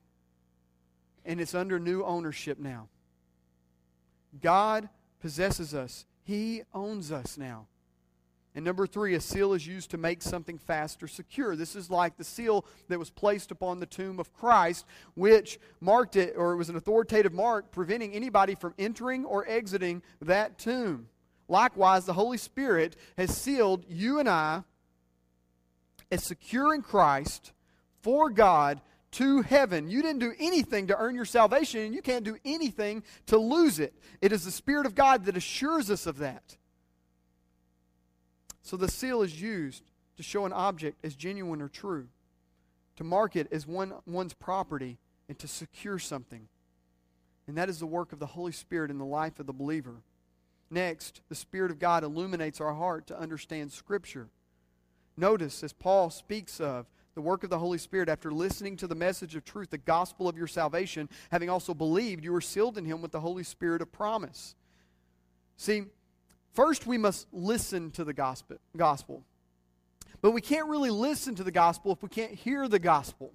and 1.24 1.40
it's 1.40 1.54
under 1.54 1.78
new 1.78 2.04
ownership 2.04 2.58
now. 2.58 2.88
God 4.42 4.88
possesses 5.20 5.74
us, 5.74 6.04
He 6.22 6.62
owns 6.74 7.10
us 7.10 7.38
now. 7.38 7.66
And 8.54 8.64
number 8.64 8.86
three, 8.86 9.14
a 9.14 9.20
seal 9.20 9.52
is 9.52 9.66
used 9.66 9.90
to 9.90 9.98
make 9.98 10.22
something 10.22 10.58
fast 10.58 11.02
or 11.02 11.08
secure. 11.08 11.56
This 11.56 11.74
is 11.74 11.90
like 11.90 12.16
the 12.16 12.24
seal 12.24 12.64
that 12.88 13.00
was 13.00 13.10
placed 13.10 13.50
upon 13.50 13.80
the 13.80 13.86
tomb 13.86 14.20
of 14.20 14.32
Christ, 14.32 14.86
which 15.14 15.58
marked 15.80 16.14
it, 16.14 16.34
or 16.36 16.52
it 16.52 16.56
was 16.56 16.68
an 16.68 16.76
authoritative 16.76 17.32
mark 17.32 17.72
preventing 17.72 18.12
anybody 18.12 18.54
from 18.54 18.74
entering 18.78 19.24
or 19.24 19.48
exiting 19.48 20.02
that 20.20 20.56
tomb. 20.56 21.08
Likewise, 21.48 22.04
the 22.04 22.12
Holy 22.12 22.38
Spirit 22.38 22.94
has 23.18 23.36
sealed 23.36 23.84
you 23.88 24.20
and 24.20 24.28
I 24.28 24.62
as 26.12 26.24
secure 26.24 26.72
in 26.74 26.82
Christ 26.82 27.52
for 28.02 28.30
God 28.30 28.80
to 29.12 29.42
heaven. 29.42 29.88
You 29.88 30.00
didn't 30.00 30.20
do 30.20 30.32
anything 30.38 30.86
to 30.88 30.96
earn 30.96 31.16
your 31.16 31.24
salvation, 31.24 31.80
and 31.80 31.94
you 31.94 32.02
can't 32.02 32.24
do 32.24 32.36
anything 32.44 33.02
to 33.26 33.36
lose 33.36 33.80
it. 33.80 33.94
It 34.20 34.32
is 34.32 34.44
the 34.44 34.50
Spirit 34.50 34.86
of 34.86 34.94
God 34.94 35.24
that 35.24 35.36
assures 35.36 35.90
us 35.90 36.06
of 36.06 36.18
that. 36.18 36.56
So 38.64 38.78
the 38.78 38.90
seal 38.90 39.20
is 39.22 39.40
used 39.40 39.84
to 40.16 40.22
show 40.22 40.46
an 40.46 40.52
object 40.52 41.04
as 41.04 41.14
genuine 41.14 41.60
or 41.60 41.68
true, 41.68 42.08
to 42.96 43.04
mark 43.04 43.36
it 43.36 43.46
as 43.52 43.66
one, 43.66 43.92
one's 44.06 44.32
property, 44.32 44.98
and 45.28 45.38
to 45.38 45.46
secure 45.46 45.98
something. 45.98 46.48
And 47.46 47.58
that 47.58 47.68
is 47.68 47.78
the 47.78 47.86
work 47.86 48.12
of 48.12 48.20
the 48.20 48.26
Holy 48.26 48.52
Spirit 48.52 48.90
in 48.90 48.96
the 48.96 49.04
life 49.04 49.38
of 49.38 49.46
the 49.46 49.52
believer. 49.52 49.96
Next, 50.70 51.20
the 51.28 51.34
Spirit 51.34 51.70
of 51.70 51.78
God 51.78 52.04
illuminates 52.04 52.58
our 52.58 52.72
heart 52.72 53.06
to 53.08 53.20
understand 53.20 53.70
Scripture. 53.70 54.28
Notice, 55.14 55.62
as 55.62 55.74
Paul 55.74 56.08
speaks 56.08 56.58
of 56.58 56.86
the 57.14 57.20
work 57.20 57.44
of 57.44 57.50
the 57.50 57.58
Holy 57.58 57.78
Spirit, 57.78 58.08
after 58.08 58.32
listening 58.32 58.78
to 58.78 58.86
the 58.86 58.94
message 58.94 59.36
of 59.36 59.44
truth, 59.44 59.70
the 59.70 59.78
gospel 59.78 60.26
of 60.26 60.38
your 60.38 60.46
salvation, 60.46 61.10
having 61.30 61.50
also 61.50 61.74
believed, 61.74 62.24
you 62.24 62.34
are 62.34 62.40
sealed 62.40 62.78
in 62.78 62.86
Him 62.86 63.02
with 63.02 63.12
the 63.12 63.20
Holy 63.20 63.44
Spirit 63.44 63.82
of 63.82 63.92
promise. 63.92 64.54
See, 65.58 65.84
first 66.54 66.86
we 66.86 66.98
must 66.98 67.26
listen 67.32 67.90
to 67.92 68.04
the 68.04 68.12
gospel. 68.12 69.24
But 70.22 70.30
we 70.30 70.40
can't 70.40 70.68
really 70.68 70.90
listen 70.90 71.34
to 71.34 71.44
the 71.44 71.50
gospel 71.50 71.92
if 71.92 72.02
we 72.02 72.08
can't 72.08 72.32
hear 72.32 72.66
the 72.66 72.78
gospel. 72.78 73.32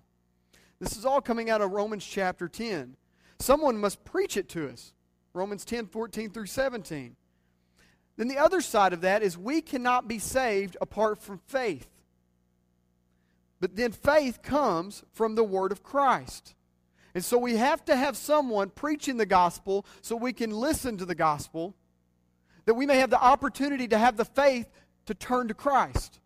This 0.79 0.97
is 0.97 1.05
all 1.05 1.21
coming 1.21 1.49
out 1.49 1.62
of 1.62 1.71
Romans 1.71 2.05
chapter 2.05 2.47
10. 2.47 2.95
Someone 3.39 3.77
must 3.77 4.03
preach 4.05 4.38
it 4.38 4.49
to 4.49 4.69
us. 4.69 4.93
Romans 5.34 5.65
10 5.65 5.88
14 5.88 6.32
through 6.32 6.47
17. 6.47 7.15
Then 8.17 8.27
the 8.27 8.38
other 8.38 8.60
side 8.60 8.91
of 8.91 9.01
that 9.01 9.23
is 9.23 9.38
we 9.38 9.62
cannot 9.62 10.08
be 10.08 10.19
saved 10.19 10.75
apart 10.82 11.19
from 11.19 11.39
faith. 11.47 11.88
But 13.60 13.75
then 13.75 13.91
faith 13.91 14.41
comes 14.41 15.03
from 15.13 15.36
the 15.36 15.43
word 15.43 15.71
of 15.71 15.84
Christ. 15.84 16.55
And 17.13 17.23
so 17.23 17.38
we 17.38 17.55
have 17.55 17.84
to 17.86 17.95
have 17.95 18.15
someone 18.15 18.69
preaching 18.69 19.17
the 19.17 19.25
gospel 19.25 19.86
so 20.01 20.15
we 20.15 20.34
can 20.34 20.51
listen 20.51 20.97
to 20.97 21.05
the 21.05 21.15
gospel, 21.15 21.75
that 22.69 22.75
we 22.75 22.86
may 22.86 22.99
have 22.99 23.10
the 23.10 23.19
opportunity 23.19 23.88
to 23.88 23.97
have 23.97 24.15
the 24.15 24.23
faith 24.23 24.69
to 25.08 25.15
turn 25.15 25.47
to 25.47 25.55
Christ. 25.55 26.19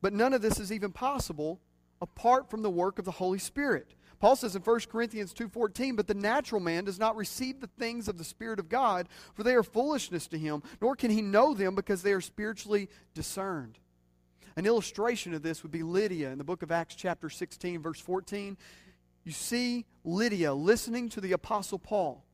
But 0.00 0.12
none 0.12 0.32
of 0.32 0.40
this 0.40 0.60
is 0.60 0.70
even 0.70 0.92
possible 0.92 1.58
apart 2.00 2.48
from 2.48 2.62
the 2.62 2.70
work 2.70 3.00
of 3.00 3.04
the 3.04 3.10
Holy 3.10 3.40
Spirit. 3.40 3.96
Paul 4.20 4.36
says 4.36 4.54
in 4.54 4.62
1 4.62 4.88
Corinthians 4.88 5.32
2:14, 5.32 5.96
"But 5.96 6.06
the 6.06 6.14
natural 6.14 6.60
man 6.60 6.84
does 6.84 7.00
not 7.00 7.16
receive 7.16 7.58
the 7.58 7.66
things 7.66 8.06
of 8.06 8.18
the 8.18 8.24
spirit 8.24 8.60
of 8.60 8.68
God, 8.68 9.08
for 9.34 9.42
they 9.42 9.56
are 9.56 9.64
foolishness 9.64 10.28
to 10.28 10.38
him, 10.38 10.62
nor 10.80 10.94
can 10.94 11.10
he 11.10 11.22
know 11.22 11.54
them 11.54 11.74
because 11.74 12.02
they 12.02 12.12
are 12.12 12.20
spiritually 12.20 12.88
discerned." 13.12 13.80
An 14.54 14.64
illustration 14.64 15.34
of 15.34 15.42
this 15.42 15.64
would 15.64 15.72
be 15.72 15.82
Lydia 15.82 16.30
in 16.30 16.38
the 16.38 16.44
book 16.44 16.62
of 16.62 16.70
Acts 16.70 16.94
chapter 16.94 17.28
16 17.28 17.82
verse 17.82 17.98
14. 17.98 18.56
You 19.24 19.32
see 19.32 19.86
Lydia 20.04 20.54
listening 20.54 21.08
to 21.08 21.20
the 21.20 21.32
apostle 21.32 21.80
Paul. 21.80 22.25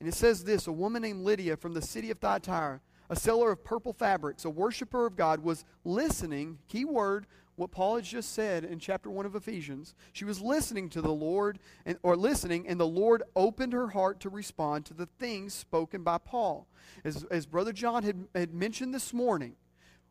And 0.00 0.08
it 0.08 0.14
says 0.14 0.44
this, 0.44 0.66
a 0.66 0.72
woman 0.72 1.02
named 1.02 1.22
Lydia 1.22 1.56
from 1.56 1.74
the 1.74 1.82
city 1.82 2.10
of 2.10 2.18
Thyatira, 2.18 2.80
a 3.10 3.16
seller 3.16 3.50
of 3.50 3.64
purple 3.64 3.92
fabrics, 3.92 4.44
a 4.44 4.50
worshiper 4.50 5.06
of 5.06 5.16
God, 5.16 5.40
was 5.40 5.64
listening, 5.84 6.58
key 6.68 6.84
word, 6.84 7.26
what 7.56 7.72
Paul 7.72 7.96
has 7.96 8.06
just 8.06 8.32
said 8.32 8.64
in 8.64 8.78
chapter 8.78 9.10
1 9.10 9.26
of 9.26 9.34
Ephesians. 9.34 9.94
She 10.12 10.24
was 10.24 10.40
listening 10.40 10.88
to 10.90 11.02
the 11.02 11.12
Lord, 11.12 11.58
and, 11.84 11.98
or 12.04 12.16
listening, 12.16 12.68
and 12.68 12.78
the 12.78 12.86
Lord 12.86 13.24
opened 13.34 13.72
her 13.72 13.88
heart 13.88 14.20
to 14.20 14.28
respond 14.28 14.84
to 14.86 14.94
the 14.94 15.06
things 15.18 15.54
spoken 15.54 16.04
by 16.04 16.18
Paul. 16.18 16.68
As, 17.04 17.24
as 17.24 17.46
Brother 17.46 17.72
John 17.72 18.04
had, 18.04 18.28
had 18.34 18.54
mentioned 18.54 18.94
this 18.94 19.12
morning, 19.12 19.56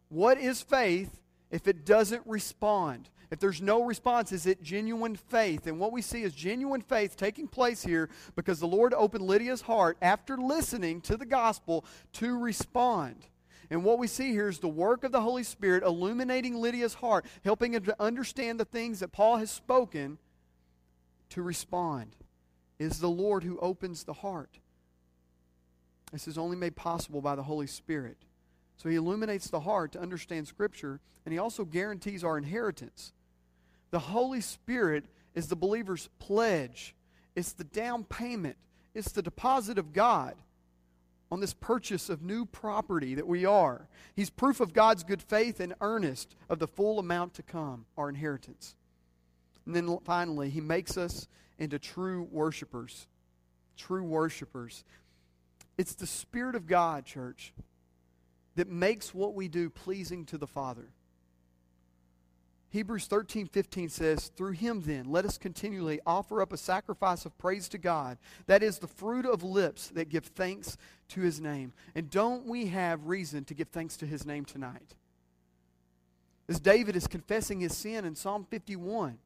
what 0.10 0.38
is 0.38 0.62
faith 0.62 1.22
if 1.50 1.68
it 1.68 1.86
doesn't 1.86 2.24
respond? 2.26 3.10
If 3.30 3.40
there's 3.40 3.62
no 3.62 3.84
response, 3.84 4.32
is 4.32 4.46
it 4.46 4.64
genuine 4.64 5.16
faith? 5.16 5.68
And 5.68 5.80
what 5.80 5.92
we 5.92 6.02
see 6.02 6.24
is 6.24 6.34
genuine 6.34 6.82
faith 6.82 7.18
taking 7.18 7.48
place 7.48 7.84
here 7.84 8.10
because 8.36 8.60
the 8.60 8.68
Lord 8.68 8.94
opened 8.94 9.26
Lydia's 9.26 9.62
heart 9.62 9.98
after 10.02 10.38
listening 10.38 11.02
to 11.02 11.18
the 11.18 11.26
gospel 11.26 11.84
to 12.14 12.38
respond. 12.38 13.28
And 13.70 13.84
what 13.84 14.00
we 14.00 14.08
see 14.08 14.32
here 14.32 14.48
is 14.48 14.60
the 14.60 14.68
work 14.70 15.04
of 15.04 15.12
the 15.12 15.22
Holy 15.22 15.44
Spirit 15.44 15.84
illuminating 15.84 16.56
Lydia's 16.56 16.94
heart, 16.96 17.26
helping 17.44 17.74
her 17.74 17.82
to 17.82 18.02
understand 18.02 18.60
the 18.60 18.66
things 18.66 19.02
that 19.02 19.12
Paul 19.12 19.38
has 19.38 19.52
spoken 19.52 20.20
to 21.30 21.42
respond. 21.42 22.16
It 22.80 22.86
is 22.86 23.00
the 23.00 23.10
Lord 23.10 23.44
who 23.44 23.60
opens 23.60 24.06
the 24.06 24.14
heart. 24.14 24.60
This 26.14 26.30
is 26.30 26.38
only 26.38 26.56
made 26.56 26.78
possible 26.78 27.22
by 27.22 27.36
the 27.36 27.44
Holy 27.44 27.68
Spirit. 27.68 28.18
So 28.78 28.88
he 28.88 28.96
illuminates 28.96 29.50
the 29.50 29.62
heart 29.62 29.92
to 29.94 30.00
understand 30.00 30.48
Scripture, 30.48 31.02
and 31.26 31.34
he 31.34 31.40
also 31.40 31.66
guarantees 31.66 32.24
our 32.24 32.38
inheritance. 32.38 33.12
The 33.98 34.02
Holy 34.02 34.42
Spirit 34.42 35.06
is 35.34 35.48
the 35.48 35.56
believer's 35.56 36.08
pledge, 36.20 36.94
it's 37.36 37.54
the 37.54 37.64
down 37.64 38.04
payment, 38.04 38.56
it's 38.94 39.12
the 39.12 39.24
deposit 39.24 39.80
of 39.80 39.92
God 39.92 40.36
on 41.32 41.40
this 41.40 41.56
purchase 41.56 42.08
of 42.08 42.22
new 42.22 42.46
property 42.46 43.16
that 43.16 43.26
we 43.26 43.44
are. 43.44 43.88
He's 44.16 44.30
proof 44.30 44.60
of 44.60 44.72
God's 44.72 45.04
good 45.04 45.24
faith 45.24 45.60
and 45.60 45.74
earnest 45.82 46.36
of 46.48 46.60
the 46.60 46.68
full 46.68 47.00
amount 47.00 47.34
to 47.34 47.42
come, 47.42 47.88
our 47.98 48.08
inheritance. 48.08 48.76
And 49.66 49.76
then 49.76 49.98
finally, 50.06 50.52
he 50.52 50.62
makes 50.62 50.96
us 50.96 51.28
into 51.58 51.80
true 51.80 52.28
worshipers. 52.32 53.08
True 53.78 54.04
worshipers. 54.04 54.84
It's 55.76 55.96
the 55.96 56.06
Spirit 56.06 56.54
of 56.54 56.68
God, 56.68 57.04
church, 57.04 57.52
that 58.58 58.70
makes 58.70 59.12
what 59.12 59.34
we 59.34 59.48
do 59.48 59.72
pleasing 59.72 60.24
to 60.26 60.38
the 60.38 60.46
Father. 60.46 60.90
Hebrews 62.78 63.08
13, 63.08 63.48
15 63.48 63.90
says, 63.90 64.28
Through 64.38 64.52
him 64.52 64.84
then, 64.86 65.06
let 65.12 65.26
us 65.26 65.40
continually 65.40 66.00
offer 66.06 66.44
up 66.44 66.54
a 66.54 66.58
sacrifice 66.58 67.26
of 67.26 67.36
praise 67.40 67.68
to 67.70 67.80
God. 67.80 68.20
That 68.46 68.62
is 68.62 68.78
the 68.78 68.86
fruit 68.86 69.26
of 69.26 69.42
lips 69.42 69.88
that 69.96 70.10
give 70.10 70.26
thanks 70.26 70.78
to 71.08 71.22
his 71.22 71.42
name. 71.42 71.74
And 71.96 72.08
don't 72.12 72.46
we 72.46 72.68
have 72.68 73.08
reason 73.08 73.46
to 73.46 73.56
give 73.56 73.70
thanks 73.70 73.98
to 73.98 74.06
his 74.06 74.28
name 74.28 74.46
tonight? 74.46 74.94
As 76.48 76.60
David 76.60 76.96
is 76.96 77.08
confessing 77.08 77.62
his 77.62 77.76
sin 77.76 78.06
in 78.06 78.14
Psalm 78.14 78.46
51, 78.48 79.18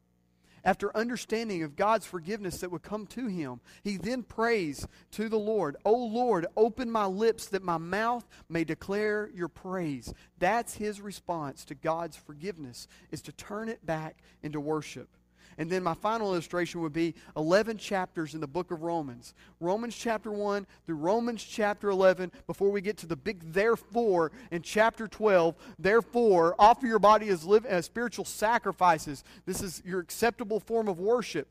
after 0.64 0.96
understanding 0.96 1.62
of 1.62 1.76
God's 1.76 2.06
forgiveness 2.06 2.58
that 2.58 2.70
would 2.70 2.82
come 2.82 3.06
to 3.08 3.26
him, 3.26 3.60
he 3.82 3.96
then 3.96 4.22
prays 4.22 4.86
to 5.12 5.28
the 5.28 5.38
Lord, 5.38 5.76
O 5.84 5.92
Lord, 5.94 6.46
open 6.56 6.90
my 6.90 7.06
lips 7.06 7.46
that 7.48 7.62
my 7.62 7.78
mouth 7.78 8.28
may 8.48 8.64
declare 8.64 9.30
your 9.34 9.48
praise. 9.48 10.12
That's 10.38 10.74
his 10.74 11.00
response 11.00 11.64
to 11.66 11.74
God's 11.74 12.16
forgiveness, 12.16 12.86
is 13.10 13.22
to 13.22 13.32
turn 13.32 13.68
it 13.68 13.84
back 13.84 14.22
into 14.42 14.60
worship. 14.60 15.08
And 15.58 15.70
then 15.70 15.82
my 15.82 15.94
final 15.94 16.32
illustration 16.32 16.80
would 16.80 16.92
be 16.92 17.14
11 17.36 17.78
chapters 17.78 18.34
in 18.34 18.40
the 18.40 18.46
book 18.46 18.70
of 18.70 18.82
Romans. 18.82 19.34
Romans 19.60 19.96
chapter 19.96 20.30
1 20.30 20.66
through 20.86 20.96
Romans 20.96 21.42
chapter 21.42 21.90
11 21.90 22.32
before 22.46 22.70
we 22.70 22.80
get 22.80 22.96
to 22.98 23.06
the 23.06 23.16
big 23.16 23.40
therefore 23.52 24.32
in 24.50 24.62
chapter 24.62 25.06
12. 25.06 25.54
Therefore, 25.78 26.54
offer 26.58 26.86
your 26.86 26.98
body 26.98 27.28
as, 27.28 27.44
live, 27.44 27.66
as 27.66 27.86
spiritual 27.86 28.24
sacrifices. 28.24 29.24
This 29.46 29.60
is 29.60 29.82
your 29.84 30.00
acceptable 30.00 30.60
form 30.60 30.88
of 30.88 30.98
worship. 30.98 31.48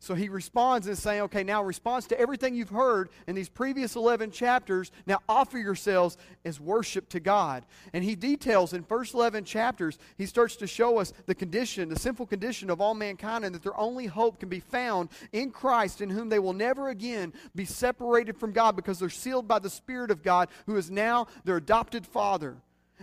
So 0.00 0.14
he 0.14 0.28
responds 0.28 0.86
and 0.86 0.96
saying, 0.96 1.22
okay, 1.22 1.42
now 1.42 1.62
response 1.62 2.06
to 2.06 2.20
everything 2.20 2.54
you've 2.54 2.68
heard 2.68 3.08
in 3.26 3.34
these 3.34 3.48
previous 3.48 3.96
11 3.96 4.30
chapters, 4.30 4.92
now 5.06 5.18
offer 5.28 5.58
yourselves 5.58 6.16
as 6.44 6.60
worship 6.60 7.08
to 7.10 7.20
God. 7.20 7.64
And 7.92 8.04
he 8.04 8.14
details 8.14 8.72
in 8.72 8.84
first 8.84 9.14
11 9.14 9.44
chapters, 9.44 9.98
he 10.16 10.26
starts 10.26 10.54
to 10.56 10.68
show 10.68 10.98
us 10.98 11.12
the 11.26 11.34
condition, 11.34 11.88
the 11.88 11.98
sinful 11.98 12.26
condition 12.26 12.70
of 12.70 12.80
all 12.80 12.94
mankind, 12.94 13.44
and 13.44 13.52
that 13.54 13.64
their 13.64 13.78
only 13.78 14.06
hope 14.06 14.38
can 14.38 14.48
be 14.48 14.60
found 14.60 15.08
in 15.32 15.50
Christ, 15.50 16.00
in 16.00 16.10
whom 16.10 16.28
they 16.28 16.38
will 16.38 16.52
never 16.52 16.90
again 16.90 17.32
be 17.56 17.64
separated 17.64 18.38
from 18.38 18.52
God 18.52 18.76
because 18.76 19.00
they're 19.00 19.10
sealed 19.10 19.48
by 19.48 19.58
the 19.58 19.70
Spirit 19.70 20.12
of 20.12 20.22
God, 20.22 20.48
who 20.66 20.76
is 20.76 20.92
now 20.92 21.26
their 21.44 21.56
adopted 21.56 22.06
Father. 22.06 22.56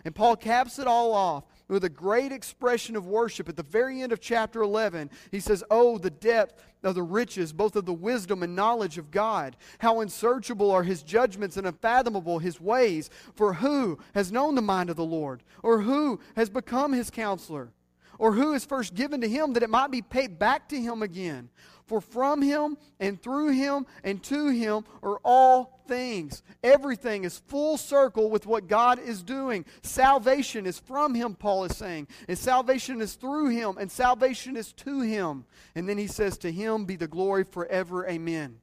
And 0.05 0.15
Paul 0.15 0.37
caps 0.37 0.79
it 0.79 0.87
all 0.87 1.13
off 1.13 1.43
with 1.67 1.83
a 1.83 1.89
great 1.89 2.31
expression 2.31 2.95
of 2.95 3.07
worship 3.07 3.49
at 3.49 3.55
the 3.55 3.63
very 3.63 4.01
end 4.01 4.11
of 4.11 4.19
chapter 4.19 4.61
11. 4.61 5.09
He 5.31 5.39
says, 5.39 5.63
Oh, 5.69 5.97
the 5.97 6.09
depth 6.09 6.63
of 6.83 6.95
the 6.95 7.03
riches, 7.03 7.51
both 7.51 7.75
of 7.75 7.85
the 7.85 7.93
wisdom 7.93 8.43
and 8.43 8.55
knowledge 8.55 8.97
of 8.97 9.11
God. 9.11 9.55
How 9.79 10.01
unsearchable 10.01 10.71
are 10.71 10.83
his 10.83 11.03
judgments 11.03 11.57
and 11.57 11.65
unfathomable 11.65 12.39
his 12.39 12.61
ways. 12.61 13.09
For 13.35 13.53
who 13.53 13.99
has 14.13 14.31
known 14.31 14.55
the 14.55 14.61
mind 14.61 14.89
of 14.89 14.95
the 14.95 15.05
Lord? 15.05 15.43
Or 15.63 15.81
who 15.81 16.19
has 16.35 16.49
become 16.49 16.93
his 16.93 17.09
counselor? 17.09 17.71
Or 18.17 18.31
who 18.31 18.53
is 18.53 18.63
first 18.63 18.93
given 18.93 19.21
to 19.21 19.27
him 19.27 19.53
that 19.53 19.63
it 19.63 19.69
might 19.69 19.91
be 19.91 20.01
paid 20.01 20.39
back 20.39 20.69
to 20.69 20.79
him 20.79 21.01
again? 21.01 21.49
For 21.85 22.01
from 22.01 22.41
him 22.41 22.77
and 22.99 23.21
through 23.21 23.49
him 23.49 23.85
and 24.03 24.21
to 24.23 24.47
him 24.47 24.85
are 25.03 25.19
all 25.23 25.81
things. 25.87 26.41
Everything 26.63 27.23
is 27.23 27.37
full 27.47 27.77
circle 27.77 28.29
with 28.29 28.47
what 28.47 28.67
God 28.67 28.99
is 28.99 29.21
doing. 29.21 29.65
Salvation 29.83 30.65
is 30.65 30.79
from 30.79 31.13
him, 31.13 31.35
Paul 31.35 31.65
is 31.65 31.77
saying. 31.77 32.07
And 32.27 32.37
salvation 32.37 33.01
is 33.01 33.13
through 33.13 33.49
him, 33.49 33.77
and 33.79 33.91
salvation 33.91 34.57
is 34.57 34.73
to 34.73 35.01
him. 35.01 35.45
And 35.75 35.87
then 35.87 35.97
he 35.97 36.07
says, 36.07 36.37
To 36.39 36.51
him 36.51 36.85
be 36.85 36.95
the 36.95 37.07
glory 37.07 37.43
forever. 37.43 38.07
Amen. 38.07 38.59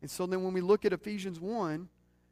And 0.00 0.10
so 0.10 0.26
then 0.26 0.44
when 0.44 0.52
we 0.52 0.60
look 0.60 0.84
at 0.84 0.92
Ephesians 0.92 1.40
1, 1.40 1.88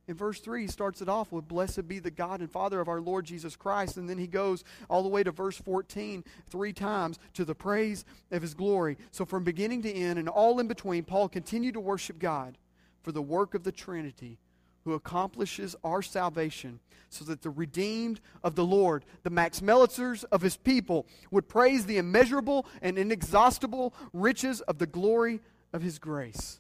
In 0.08 0.16
verse 0.16 0.40
3, 0.40 0.62
he 0.62 0.66
starts 0.66 1.00
it 1.00 1.08
off 1.08 1.30
with, 1.30 1.46
Blessed 1.46 1.86
be 1.86 2.00
the 2.00 2.10
God 2.10 2.40
and 2.40 2.50
Father 2.50 2.80
of 2.80 2.88
our 2.88 3.00
Lord 3.00 3.24
Jesus 3.24 3.54
Christ. 3.54 3.96
And 3.96 4.08
then 4.08 4.18
he 4.18 4.26
goes 4.26 4.64
all 4.90 5.02
the 5.02 5.08
way 5.08 5.22
to 5.22 5.30
verse 5.30 5.56
14, 5.56 6.24
three 6.48 6.72
times, 6.72 7.18
to 7.34 7.44
the 7.44 7.54
praise 7.54 8.04
of 8.30 8.42
his 8.42 8.54
glory. 8.54 8.98
So 9.12 9.24
from 9.24 9.44
beginning 9.44 9.82
to 9.82 9.92
end 9.92 10.18
and 10.18 10.28
all 10.28 10.58
in 10.58 10.66
between, 10.66 11.04
Paul 11.04 11.28
continued 11.28 11.74
to 11.74 11.80
worship 11.80 12.18
God 12.18 12.58
for 13.02 13.12
the 13.12 13.22
work 13.22 13.54
of 13.54 13.62
the 13.62 13.72
Trinity 13.72 14.38
who 14.84 14.94
accomplishes 14.94 15.76
our 15.84 16.02
salvation 16.02 16.80
so 17.08 17.24
that 17.26 17.42
the 17.42 17.50
redeemed 17.50 18.20
of 18.42 18.54
the 18.54 18.64
Lord, 18.64 19.04
the 19.22 19.30
Max 19.30 19.60
Melitzers 19.60 20.24
of 20.32 20.42
his 20.42 20.56
people, 20.56 21.06
would 21.30 21.48
praise 21.48 21.86
the 21.86 21.98
immeasurable 21.98 22.66
and 22.80 22.98
inexhaustible 22.98 23.94
riches 24.12 24.60
of 24.62 24.78
the 24.78 24.86
glory 24.86 25.40
of 25.72 25.82
his 25.82 25.98
grace. 25.98 26.58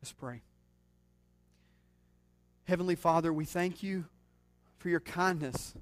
Let's 0.00 0.12
pray. 0.12 0.42
Heavenly 2.66 2.94
Father, 2.94 3.30
we 3.30 3.44
thank 3.44 3.82
you 3.82 4.06
for 4.78 4.88
your 4.88 5.00
kindness 5.00 5.74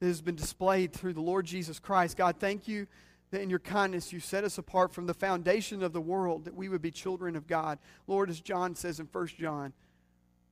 that 0.00 0.06
has 0.06 0.20
been 0.20 0.34
displayed 0.34 0.92
through 0.92 1.12
the 1.12 1.20
Lord 1.20 1.46
Jesus 1.46 1.78
Christ. 1.78 2.16
God, 2.16 2.36
thank 2.40 2.66
you 2.66 2.88
that 3.30 3.42
in 3.42 3.48
your 3.48 3.60
kindness 3.60 4.12
you 4.12 4.18
set 4.18 4.42
us 4.42 4.58
apart 4.58 4.92
from 4.92 5.06
the 5.06 5.14
foundation 5.14 5.84
of 5.84 5.92
the 5.92 6.00
world 6.00 6.44
that 6.44 6.54
we 6.54 6.68
would 6.68 6.82
be 6.82 6.90
children 6.90 7.36
of 7.36 7.46
God. 7.46 7.78
Lord, 8.08 8.28
as 8.28 8.40
John 8.40 8.74
says 8.74 8.98
in 8.98 9.06
1 9.06 9.26
John, 9.38 9.72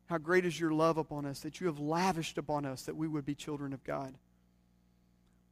how 0.07 0.19
great 0.19 0.45
is 0.45 0.61
your 0.61 0.71
love 0.71 0.97
upon 0.97 1.27
us, 1.27 1.41
that 1.41 1.61
you 1.61 1.67
have 1.67 1.81
lavished 1.81 2.39
upon 2.39 2.65
us 2.65 2.83
that 2.83 2.97
we 2.97 3.09
would 3.09 3.25
be 3.25 3.35
children 3.35 3.73
of 3.73 3.83
God. 3.83 4.15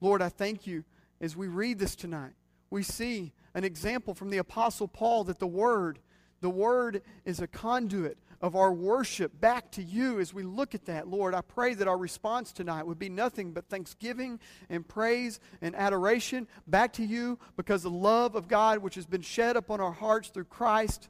Lord, 0.00 0.22
I 0.22 0.28
thank 0.28 0.68
you 0.68 0.84
as 1.20 1.36
we 1.36 1.48
read 1.48 1.80
this 1.80 1.96
tonight. 1.96 2.34
We 2.70 2.84
see 2.84 3.32
an 3.54 3.64
example 3.64 4.14
from 4.14 4.30
the 4.30 4.38
Apostle 4.38 4.86
Paul 4.86 5.24
that 5.24 5.40
the 5.40 5.48
Word, 5.48 5.98
the 6.40 6.50
Word 6.50 7.02
is 7.24 7.40
a 7.40 7.48
conduit 7.48 8.18
of 8.42 8.56
our 8.56 8.72
worship 8.72 9.40
back 9.40 9.70
to 9.70 9.82
you 9.82 10.18
as 10.18 10.34
we 10.34 10.42
look 10.42 10.74
at 10.74 10.86
that, 10.86 11.06
Lord. 11.06 11.32
I 11.32 11.40
pray 11.40 11.74
that 11.74 11.86
our 11.86 11.96
response 11.96 12.52
tonight 12.52 12.84
would 12.84 12.98
be 12.98 13.08
nothing 13.08 13.52
but 13.52 13.68
thanksgiving 13.68 14.40
and 14.68 14.86
praise 14.86 15.38
and 15.62 15.76
adoration 15.76 16.48
back 16.66 16.92
to 16.94 17.04
you 17.04 17.38
because 17.56 17.84
the 17.84 17.90
love 17.90 18.34
of 18.34 18.48
God 18.48 18.80
which 18.80 18.96
has 18.96 19.06
been 19.06 19.22
shed 19.22 19.56
upon 19.56 19.80
our 19.80 19.92
hearts 19.92 20.28
through 20.28 20.44
Christ. 20.44 21.08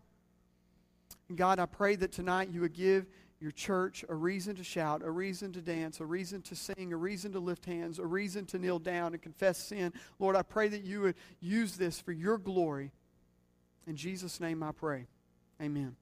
God, 1.35 1.59
I 1.59 1.65
pray 1.65 1.97
that 1.97 2.13
tonight 2.13 2.51
you 2.53 2.61
would 2.61 2.75
give 2.75 3.07
your 3.41 3.51
church 3.51 4.05
a 4.09 4.15
reason 4.15 4.55
to 4.57 4.63
shout, 4.63 5.03
a 5.03 5.11
reason 5.11 5.53
to 5.53 5.63
dance, 5.63 6.01
a 6.01 6.05
reason 6.05 6.43
to 6.43 6.55
sing, 6.55 6.93
a 6.93 6.97
reason 6.97 7.33
to 7.33 7.41
lift 7.41 7.65
hands, 7.65 7.99
a 7.99 8.07
reason 8.07 8.45
to 8.47 8.59
kneel 8.59 8.79
down 8.79 9.15
and 9.15 9.23
confess 9.23 9.59
sin. 9.59 9.93
Lord, 10.19 10.37
I 10.37 10.43
pray 10.43 10.69
that 10.69 10.85
you 10.85 11.01
would 11.01 11.15
use 11.41 11.77
this 11.77 11.99
for 11.99 12.13
your 12.13 12.37
glory. 12.37 12.93
In 13.87 13.97
Jesus' 13.97 14.39
name 14.39 14.63
I 14.63 14.73
pray. 14.73 15.07
Amen. 15.61 15.97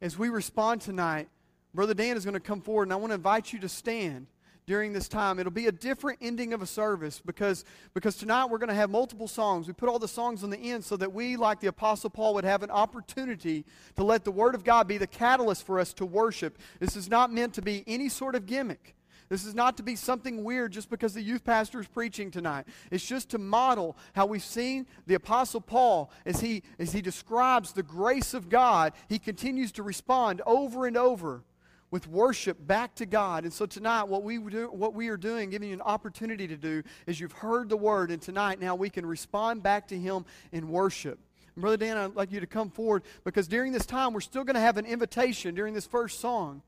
As 0.00 0.18
we 0.18 0.28
respond 0.28 0.82
tonight, 0.82 1.28
Brother 1.72 1.94
Dan 1.94 2.16
is 2.16 2.24
going 2.24 2.34
to 2.34 2.40
come 2.40 2.60
forward, 2.60 2.84
and 2.84 2.92
I 2.92 2.96
want 2.96 3.10
to 3.10 3.14
invite 3.14 3.52
you 3.52 3.58
to 3.60 3.68
stand 3.68 4.26
during 4.66 4.92
this 4.92 5.08
time. 5.08 5.38
It'll 5.38 5.52
be 5.52 5.68
a 5.68 5.72
different 5.72 6.18
ending 6.20 6.52
of 6.52 6.60
a 6.60 6.66
service 6.66 7.22
because, 7.24 7.64
because 7.94 8.16
tonight 8.16 8.46
we're 8.46 8.58
going 8.58 8.68
to 8.68 8.74
have 8.74 8.90
multiple 8.90 9.28
songs. 9.28 9.66
We 9.68 9.72
put 9.72 9.88
all 9.88 9.98
the 9.98 10.08
songs 10.08 10.42
on 10.42 10.50
the 10.50 10.58
end 10.58 10.84
so 10.84 10.96
that 10.96 11.12
we, 11.12 11.36
like 11.36 11.60
the 11.60 11.68
Apostle 11.68 12.10
Paul, 12.10 12.34
would 12.34 12.44
have 12.44 12.62
an 12.62 12.70
opportunity 12.70 13.64
to 13.94 14.02
let 14.02 14.24
the 14.24 14.32
Word 14.32 14.54
of 14.54 14.64
God 14.64 14.88
be 14.88 14.98
the 14.98 15.06
catalyst 15.06 15.64
for 15.64 15.78
us 15.78 15.94
to 15.94 16.04
worship. 16.04 16.58
This 16.80 16.96
is 16.96 17.08
not 17.08 17.32
meant 17.32 17.54
to 17.54 17.62
be 17.62 17.84
any 17.86 18.08
sort 18.08 18.34
of 18.34 18.44
gimmick. 18.44 18.95
This 19.28 19.44
is 19.44 19.54
not 19.54 19.76
to 19.78 19.82
be 19.82 19.96
something 19.96 20.44
weird 20.44 20.72
just 20.72 20.88
because 20.88 21.14
the 21.14 21.22
youth 21.22 21.44
pastor 21.44 21.80
is 21.80 21.88
preaching 21.88 22.30
tonight. 22.30 22.66
It's 22.90 23.06
just 23.06 23.30
to 23.30 23.38
model 23.38 23.96
how 24.14 24.26
we've 24.26 24.42
seen 24.42 24.86
the 25.06 25.14
Apostle 25.14 25.60
Paul 25.60 26.10
as 26.24 26.40
he, 26.40 26.62
as 26.78 26.92
he 26.92 27.02
describes 27.02 27.72
the 27.72 27.82
grace 27.82 28.34
of 28.34 28.48
God. 28.48 28.92
He 29.08 29.18
continues 29.18 29.72
to 29.72 29.82
respond 29.82 30.42
over 30.46 30.86
and 30.86 30.96
over 30.96 31.42
with 31.90 32.08
worship 32.08 32.66
back 32.66 32.94
to 32.96 33.06
God. 33.06 33.44
And 33.44 33.52
so 33.52 33.66
tonight, 33.66 34.04
what 34.04 34.22
we, 34.22 34.38
do, 34.38 34.68
what 34.68 34.94
we 34.94 35.08
are 35.08 35.16
doing, 35.16 35.50
giving 35.50 35.68
you 35.68 35.74
an 35.74 35.82
opportunity 35.82 36.46
to 36.48 36.56
do, 36.56 36.82
is 37.06 37.20
you've 37.20 37.32
heard 37.32 37.68
the 37.68 37.76
word, 37.76 38.10
and 38.10 38.20
tonight 38.20 38.60
now 38.60 38.74
we 38.74 38.90
can 38.90 39.06
respond 39.06 39.62
back 39.62 39.88
to 39.88 39.98
Him 39.98 40.24
in 40.52 40.68
worship. 40.68 41.18
Brother 41.56 41.78
Dan, 41.78 41.96
I'd 41.96 42.14
like 42.14 42.32
you 42.32 42.40
to 42.40 42.46
come 42.46 42.68
forward 42.68 43.02
because 43.24 43.48
during 43.48 43.72
this 43.72 43.86
time, 43.86 44.12
we're 44.12 44.20
still 44.20 44.44
going 44.44 44.56
to 44.56 44.60
have 44.60 44.76
an 44.76 44.84
invitation 44.84 45.54
during 45.54 45.72
this 45.72 45.86
first 45.86 46.20
song. 46.20 46.60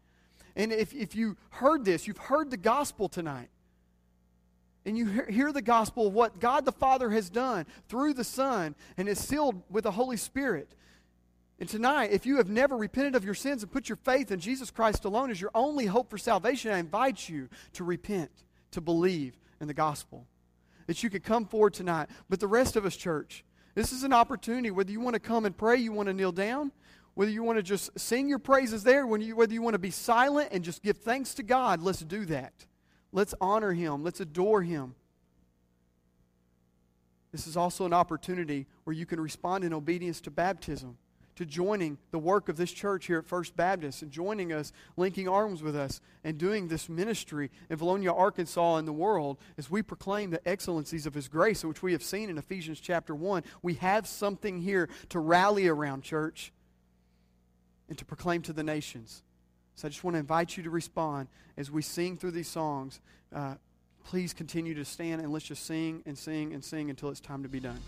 And 0.58 0.72
if, 0.72 0.92
if 0.92 1.14
you 1.14 1.36
heard 1.50 1.84
this, 1.84 2.06
you've 2.08 2.18
heard 2.18 2.50
the 2.50 2.56
gospel 2.56 3.08
tonight. 3.08 3.48
And 4.84 4.98
you 4.98 5.06
hear 5.28 5.52
the 5.52 5.62
gospel 5.62 6.08
of 6.08 6.14
what 6.14 6.40
God 6.40 6.64
the 6.64 6.72
Father 6.72 7.10
has 7.10 7.30
done 7.30 7.64
through 7.88 8.14
the 8.14 8.24
Son 8.24 8.74
and 8.96 9.08
is 9.08 9.18
sealed 9.18 9.62
with 9.70 9.84
the 9.84 9.92
Holy 9.92 10.16
Spirit. 10.16 10.74
And 11.60 11.68
tonight, 11.68 12.10
if 12.12 12.26
you 12.26 12.38
have 12.38 12.48
never 12.48 12.76
repented 12.76 13.14
of 13.14 13.24
your 13.24 13.34
sins 13.34 13.62
and 13.62 13.70
put 13.70 13.88
your 13.88 13.96
faith 13.96 14.32
in 14.32 14.40
Jesus 14.40 14.70
Christ 14.70 15.04
alone 15.04 15.30
as 15.30 15.40
your 15.40 15.50
only 15.54 15.86
hope 15.86 16.10
for 16.10 16.18
salvation, 16.18 16.72
I 16.72 16.78
invite 16.78 17.28
you 17.28 17.48
to 17.74 17.84
repent, 17.84 18.30
to 18.72 18.80
believe 18.80 19.36
in 19.60 19.68
the 19.68 19.74
gospel. 19.74 20.26
That 20.86 21.02
you 21.02 21.10
could 21.10 21.22
come 21.22 21.44
forward 21.44 21.74
tonight. 21.74 22.08
But 22.28 22.40
the 22.40 22.46
rest 22.48 22.74
of 22.74 22.84
us, 22.84 22.96
church, 22.96 23.44
this 23.74 23.92
is 23.92 24.02
an 24.02 24.12
opportunity. 24.12 24.70
Whether 24.70 24.90
you 24.90 25.00
want 25.00 25.14
to 25.14 25.20
come 25.20 25.44
and 25.44 25.56
pray, 25.56 25.76
you 25.76 25.92
want 25.92 26.08
to 26.08 26.14
kneel 26.14 26.32
down, 26.32 26.72
whether 27.18 27.32
you 27.32 27.42
want 27.42 27.58
to 27.58 27.64
just 27.64 27.98
sing 27.98 28.28
your 28.28 28.38
praises 28.38 28.84
there, 28.84 29.04
when 29.04 29.20
you, 29.20 29.34
whether 29.34 29.52
you 29.52 29.60
want 29.60 29.74
to 29.74 29.78
be 29.80 29.90
silent 29.90 30.50
and 30.52 30.62
just 30.62 30.84
give 30.84 30.98
thanks 30.98 31.34
to 31.34 31.42
God, 31.42 31.82
let's 31.82 31.98
do 31.98 32.24
that. 32.26 32.52
Let's 33.10 33.34
honor 33.40 33.72
Him. 33.72 34.04
Let's 34.04 34.20
adore 34.20 34.62
Him. 34.62 34.94
This 37.32 37.48
is 37.48 37.56
also 37.56 37.86
an 37.86 37.92
opportunity 37.92 38.68
where 38.84 38.94
you 38.94 39.04
can 39.04 39.18
respond 39.18 39.64
in 39.64 39.74
obedience 39.74 40.20
to 40.20 40.30
baptism 40.30 40.96
to 41.34 41.44
joining 41.44 41.98
the 42.12 42.20
work 42.20 42.48
of 42.48 42.56
this 42.56 42.70
church 42.70 43.06
here 43.06 43.18
at 43.18 43.26
First 43.26 43.56
Baptist 43.56 44.02
and 44.02 44.12
joining 44.12 44.52
us, 44.52 44.72
linking 44.96 45.28
arms 45.28 45.60
with 45.60 45.74
us, 45.74 46.00
and 46.22 46.38
doing 46.38 46.68
this 46.68 46.88
ministry 46.88 47.50
in 47.68 47.78
Vilonia, 47.78 48.16
Arkansas, 48.16 48.76
and 48.76 48.86
the 48.86 48.92
world 48.92 49.38
as 49.56 49.68
we 49.68 49.82
proclaim 49.82 50.30
the 50.30 50.48
excellencies 50.48 51.04
of 51.04 51.14
His 51.14 51.26
grace, 51.26 51.64
which 51.64 51.82
we 51.82 51.90
have 51.90 52.02
seen 52.04 52.30
in 52.30 52.38
Ephesians 52.38 52.78
chapter 52.78 53.12
1. 53.12 53.42
We 53.60 53.74
have 53.74 54.06
something 54.06 54.60
here 54.60 54.88
to 55.08 55.18
rally 55.18 55.66
around, 55.66 56.04
church, 56.04 56.52
and 57.88 57.96
to 57.98 58.04
proclaim 58.04 58.42
to 58.42 58.52
the 58.52 58.62
nations. 58.62 59.22
So 59.74 59.86
I 59.86 59.90
just 59.90 60.02
want 60.02 60.14
to 60.14 60.18
invite 60.18 60.56
you 60.56 60.62
to 60.64 60.70
respond 60.70 61.28
as 61.56 61.70
we 61.70 61.82
sing 61.82 62.16
through 62.16 62.32
these 62.32 62.48
songs. 62.48 63.00
Uh, 63.34 63.54
please 64.04 64.32
continue 64.32 64.74
to 64.74 64.84
stand 64.84 65.20
and 65.20 65.32
let's 65.32 65.44
just 65.44 65.64
sing 65.64 66.02
and 66.06 66.16
sing 66.16 66.52
and 66.52 66.64
sing 66.64 66.90
until 66.90 67.10
it's 67.10 67.20
time 67.20 67.42
to 67.42 67.48
be 67.48 67.60
done. 67.60 67.78